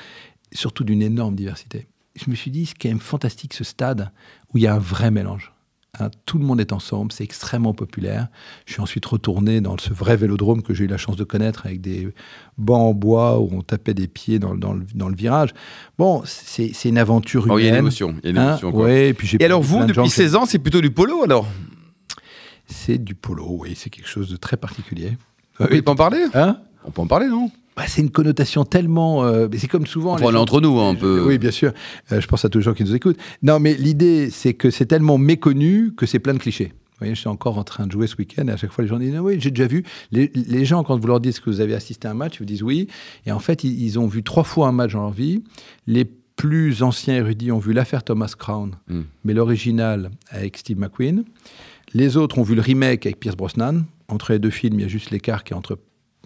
surtout 0.51 0.83
d'une 0.83 1.01
énorme 1.01 1.35
diversité. 1.35 1.87
Je 2.15 2.29
me 2.29 2.35
suis 2.35 2.51
dit, 2.51 2.65
c'est 2.65 2.75
quand 2.79 2.89
même 2.89 2.99
fantastique 2.99 3.53
ce 3.53 3.63
stade 3.63 4.11
où 4.53 4.57
il 4.57 4.63
y 4.63 4.67
a 4.67 4.75
un 4.75 4.79
vrai 4.79 5.09
mélange. 5.09 5.52
Hein, 6.00 6.09
tout 6.25 6.39
le 6.39 6.43
monde 6.43 6.59
est 6.59 6.73
ensemble, 6.73 7.12
c'est 7.12 7.23
extrêmement 7.23 7.75
populaire. 7.75 8.27
Je 8.65 8.73
suis 8.73 8.81
ensuite 8.81 9.05
retourné 9.05 9.62
dans 9.62 9.77
ce 9.77 9.93
vrai 9.93 10.17
vélodrome 10.17 10.63
que 10.63 10.73
j'ai 10.73 10.85
eu 10.85 10.88
la 10.88 10.97
chance 10.97 11.17
de 11.17 11.23
connaître 11.23 11.67
avec 11.67 11.81
des 11.81 12.12
bancs 12.57 12.79
en 12.81 12.93
bois 12.95 13.39
où 13.39 13.50
on 13.51 13.62
tapait 13.62 13.93
des 13.93 14.07
pieds 14.07 14.39
dans, 14.39 14.53
le- 14.53 14.57
dans 14.59 14.73
le, 14.73 14.83
dans 14.95 15.07
le 15.07 15.15
virage. 15.15 15.51
Bon, 16.00 16.23
c'est 16.25 16.71
une 16.85 16.97
aventure 16.97 17.45
Oh, 17.47 17.59
Il 17.59 17.65
y 17.65 17.65
a 17.65 17.67
une 17.67 17.73
humaine. 17.75 17.79
émotion. 17.83 18.15
Il 18.23 18.25
y 18.25 18.27
a 18.29 18.31
une 18.31 18.38
Hein, 18.39 18.57
quoi. 18.59 18.71
ouais, 18.85 19.09
et 19.09 19.13
puis 19.13 19.27
j'ai 19.27 19.39
Et 19.39 19.45
alors 19.45 19.62
vous, 19.62 19.81
de 19.81 19.85
depuis 19.85 20.01
qui- 20.05 20.09
16 20.09 20.35
ans, 20.35 20.47
c'est 20.47 20.57
plutôt 20.57 20.81
du 20.81 20.89
polo 20.89 21.21
alors? 21.21 21.45
C'est 22.65 22.97
du 22.97 23.13
polo, 23.13 23.45
oui, 23.59 23.73
c'est 23.75 23.91
quelque 23.91 24.09
chose 24.09 24.29
de 24.31 24.35
très 24.35 24.57
particulier. 24.57 25.12
Vous 25.59 25.67
pouvez 25.67 25.83
pas 25.83 25.91
en 25.91 25.95
parler? 25.95 26.25
Hein? 26.33 26.57
On 26.85 26.89
peut 26.89 27.01
en 27.01 27.07
parler, 27.07 27.27
non? 27.27 27.51
Bah, 27.75 27.83
c'est 27.87 28.01
une 28.01 28.11
connotation 28.11 28.65
tellement. 28.65 29.23
euh, 29.23 29.47
c'est 29.57 29.67
comme 29.67 29.85
souvent. 29.87 30.13
Enfin, 30.13 30.25
on 30.27 30.33
est 30.33 30.37
entre 30.37 30.61
nous, 30.61 30.79
hein, 30.79 30.89
un 30.91 30.95
peu. 30.95 31.25
Oui, 31.27 31.37
bien 31.37 31.51
sûr. 31.51 31.71
Euh, 32.11 32.21
je 32.21 32.27
pense 32.27 32.45
à 32.45 32.49
tous 32.49 32.59
les 32.59 32.63
gens 32.63 32.73
qui 32.73 32.83
nous 32.83 32.95
écoutent. 32.95 33.17
Non, 33.41 33.59
mais 33.59 33.73
l'idée, 33.75 34.29
c'est 34.29 34.53
que 34.53 34.69
c'est 34.69 34.85
tellement 34.85 35.17
méconnu 35.17 35.93
que 35.95 36.05
c'est 36.05 36.19
plein 36.19 36.33
de 36.33 36.39
clichés. 36.39 36.71
Vous 36.73 36.97
voyez, 36.99 37.15
je 37.15 37.19
suis 37.19 37.29
encore 37.29 37.57
en 37.57 37.63
train 37.63 37.87
de 37.87 37.91
jouer 37.91 38.07
ce 38.07 38.15
week-end 38.17 38.47
et 38.47 38.51
à 38.51 38.57
chaque 38.57 38.71
fois 38.71 38.83
les 38.83 38.87
gens 38.87 38.97
disent 38.99 39.15
ah 39.17 39.23
oui 39.23 39.35
j'ai 39.39 39.49
déjà 39.51 39.67
vu. 39.67 39.83
Les, 40.11 40.31
les 40.35 40.63
gens 40.63 40.83
quand 40.83 40.97
vous 40.97 41.07
leur 41.07 41.19
dites 41.19 41.39
que 41.41 41.49
vous 41.49 41.59
avez 41.59 41.73
assisté 41.73 42.07
à 42.07 42.11
un 42.11 42.13
match, 42.13 42.35
ils 42.35 42.39
vous 42.39 42.45
disent 42.45 42.63
oui. 42.63 42.87
Et 43.25 43.31
en 43.33 43.39
fait 43.39 43.63
ils, 43.65 43.81
ils 43.83 43.99
ont 43.99 44.05
vu 44.07 44.23
trois 44.23 44.43
fois 44.43 44.67
un 44.67 44.71
match 44.71 44.93
dans 44.93 45.01
leur 45.01 45.11
vie. 45.11 45.43
Les 45.87 46.05
plus 46.05 46.81
anciens 46.83 47.15
érudits 47.15 47.51
ont 47.51 47.57
vu 47.59 47.73
l'affaire 47.73 48.03
Thomas 48.03 48.33
Crown, 48.37 48.75
Mm. 48.87 49.01
mais 49.25 49.33
l'original 49.33 50.11
avec 50.29 50.55
Steve 50.57 50.77
McQueen. 50.79 51.23
Les 51.93 52.15
autres 52.15 52.37
ont 52.37 52.43
vu 52.43 52.55
le 52.55 52.61
remake 52.61 53.05
avec 53.05 53.19
Pierce 53.19 53.35
Brosnan. 53.35 53.83
Entre 54.07 54.31
les 54.31 54.39
deux 54.39 54.49
films, 54.51 54.79
il 54.79 54.83
y 54.83 54.85
a 54.85 54.87
juste 54.87 55.09
l'écart 55.11 55.43
qui 55.43 55.53
est 55.53 55.55
entre 55.57 55.77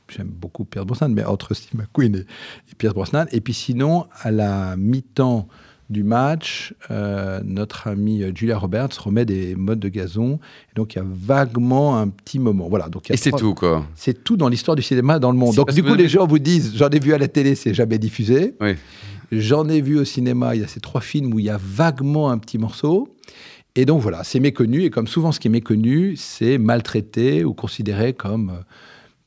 j'aime 0.09 0.29
beaucoup 0.29 0.65
Pierce 0.65 0.85
Brosnan, 0.85 1.09
mais 1.09 1.23
entre 1.25 1.53
Steve 1.53 1.79
McQueen 1.79 2.15
et, 2.15 2.19
et 2.19 2.75
Pierce 2.77 2.93
Brosnan. 2.93 3.25
Et 3.31 3.41
puis 3.41 3.53
sinon, 3.53 4.05
à 4.21 4.31
la 4.31 4.75
mi-temps 4.77 5.47
du 5.89 6.03
match, 6.03 6.73
euh, 6.91 7.39
notre 7.45 7.87
amie 7.87 8.23
euh, 8.23 8.31
Julia 8.35 8.57
Roberts 8.57 8.89
remet 8.99 9.25
des 9.25 9.55
modes 9.55 9.79
de 9.79 9.89
gazon. 9.89 10.39
Et 10.71 10.75
donc 10.75 10.95
il 10.95 10.97
y 10.97 11.01
a 11.01 11.05
vaguement 11.07 11.97
un 11.97 12.09
petit 12.09 12.39
moment. 12.39 12.67
Voilà. 12.69 12.89
Donc 12.89 13.07
il 13.07 13.09
y 13.09 13.13
a 13.13 13.15
Et 13.15 13.17
c'est 13.17 13.31
tout, 13.31 13.53
quoi. 13.53 13.85
C'est 13.95 14.23
tout 14.23 14.35
dans 14.35 14.49
l'histoire 14.49 14.75
du 14.75 14.81
cinéma 14.81 15.19
dans 15.19 15.31
le 15.31 15.37
monde. 15.37 15.55
Donc 15.55 15.71
du 15.71 15.83
coup, 15.83 15.95
les 15.95 16.09
gens 16.09 16.27
vous 16.27 16.39
disent, 16.39 16.75
j'en 16.75 16.89
ai 16.89 16.99
vu 16.99 17.13
à 17.13 17.17
la 17.17 17.27
télé, 17.27 17.55
c'est 17.55 17.73
jamais 17.73 17.99
diffusé. 17.99 18.55
Oui. 18.59 18.75
J'en 19.31 19.67
ai 19.67 19.81
vu 19.81 19.97
au 19.99 20.05
cinéma, 20.05 20.55
il 20.55 20.61
y 20.61 20.63
a 20.63 20.67
ces 20.67 20.79
trois 20.79 21.01
films 21.01 21.33
où 21.33 21.39
il 21.39 21.45
y 21.45 21.49
a 21.49 21.59
vaguement 21.61 22.29
un 22.29 22.37
petit 22.37 22.57
morceau. 22.57 23.13
Et 23.75 23.85
donc 23.85 24.01
voilà, 24.01 24.23
c'est 24.23 24.39
méconnu. 24.39 24.83
Et 24.83 24.89
comme 24.89 25.07
souvent, 25.07 25.31
ce 25.31 25.39
qui 25.39 25.47
est 25.47 25.51
méconnu, 25.51 26.15
c'est 26.15 26.57
maltraité 26.57 27.43
ou 27.43 27.53
considéré 27.53 28.13
comme, 28.13 28.49
euh, 28.49 28.61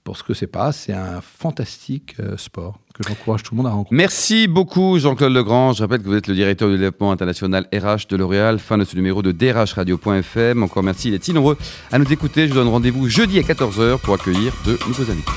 pour 0.05 0.17
ce 0.17 0.23
que 0.23 0.35
c'est 0.35 0.47
pas, 0.47 0.73
c'est 0.73 0.93
un 0.93 1.21
fantastique 1.21 2.17
euh, 2.21 2.37
sport 2.37 2.79
que 2.95 3.03
j'encourage 3.07 3.43
tout 3.43 3.55
le 3.55 3.59
monde 3.59 3.67
à 3.67 3.71
rencontrer. 3.71 3.97
Merci 3.97 4.49
beaucoup 4.49 4.99
Jean-Claude 4.99 5.33
Legrand. 5.33 5.73
Je 5.73 5.83
rappelle 5.83 6.01
que 6.01 6.09
vous 6.09 6.15
êtes 6.15 6.27
le 6.27 6.35
directeur 6.35 6.69
du 6.69 6.77
développement 6.77 7.13
international 7.13 7.67
RH 7.73 8.09
de 8.09 8.17
L'Oréal. 8.17 8.59
Fin 8.59 8.79
de 8.79 8.85
ce 8.85 8.97
numéro 8.97 9.23
de 9.23 9.33
drhradio.fm. 9.33 10.63
Encore 10.63 10.83
merci, 10.83 11.09
il 11.09 11.15
est 11.15 11.25
si 11.25 11.33
nombreux 11.33 11.57
à 11.93 11.99
nous 11.99 12.13
écouter. 12.13 12.47
Je 12.47 12.53
vous 12.53 12.59
donne 12.59 12.69
rendez-vous 12.69 13.09
jeudi 13.09 13.39
à 13.39 13.43
14h 13.43 13.99
pour 13.99 14.15
accueillir 14.15 14.53
de 14.67 14.79
nouveaux 14.87 15.11
invités. 15.11 15.31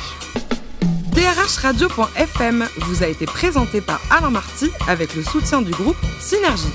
drhradio.fm 1.11 2.65
vous 2.79 3.03
a 3.03 3.07
été 3.07 3.25
présenté 3.25 3.81
par 3.81 4.01
Alain 4.09 4.31
Marty 4.31 4.69
avec 4.87 5.15
le 5.15 5.23
soutien 5.23 5.61
du 5.61 5.71
groupe 5.71 5.97
Synergie. 6.19 6.73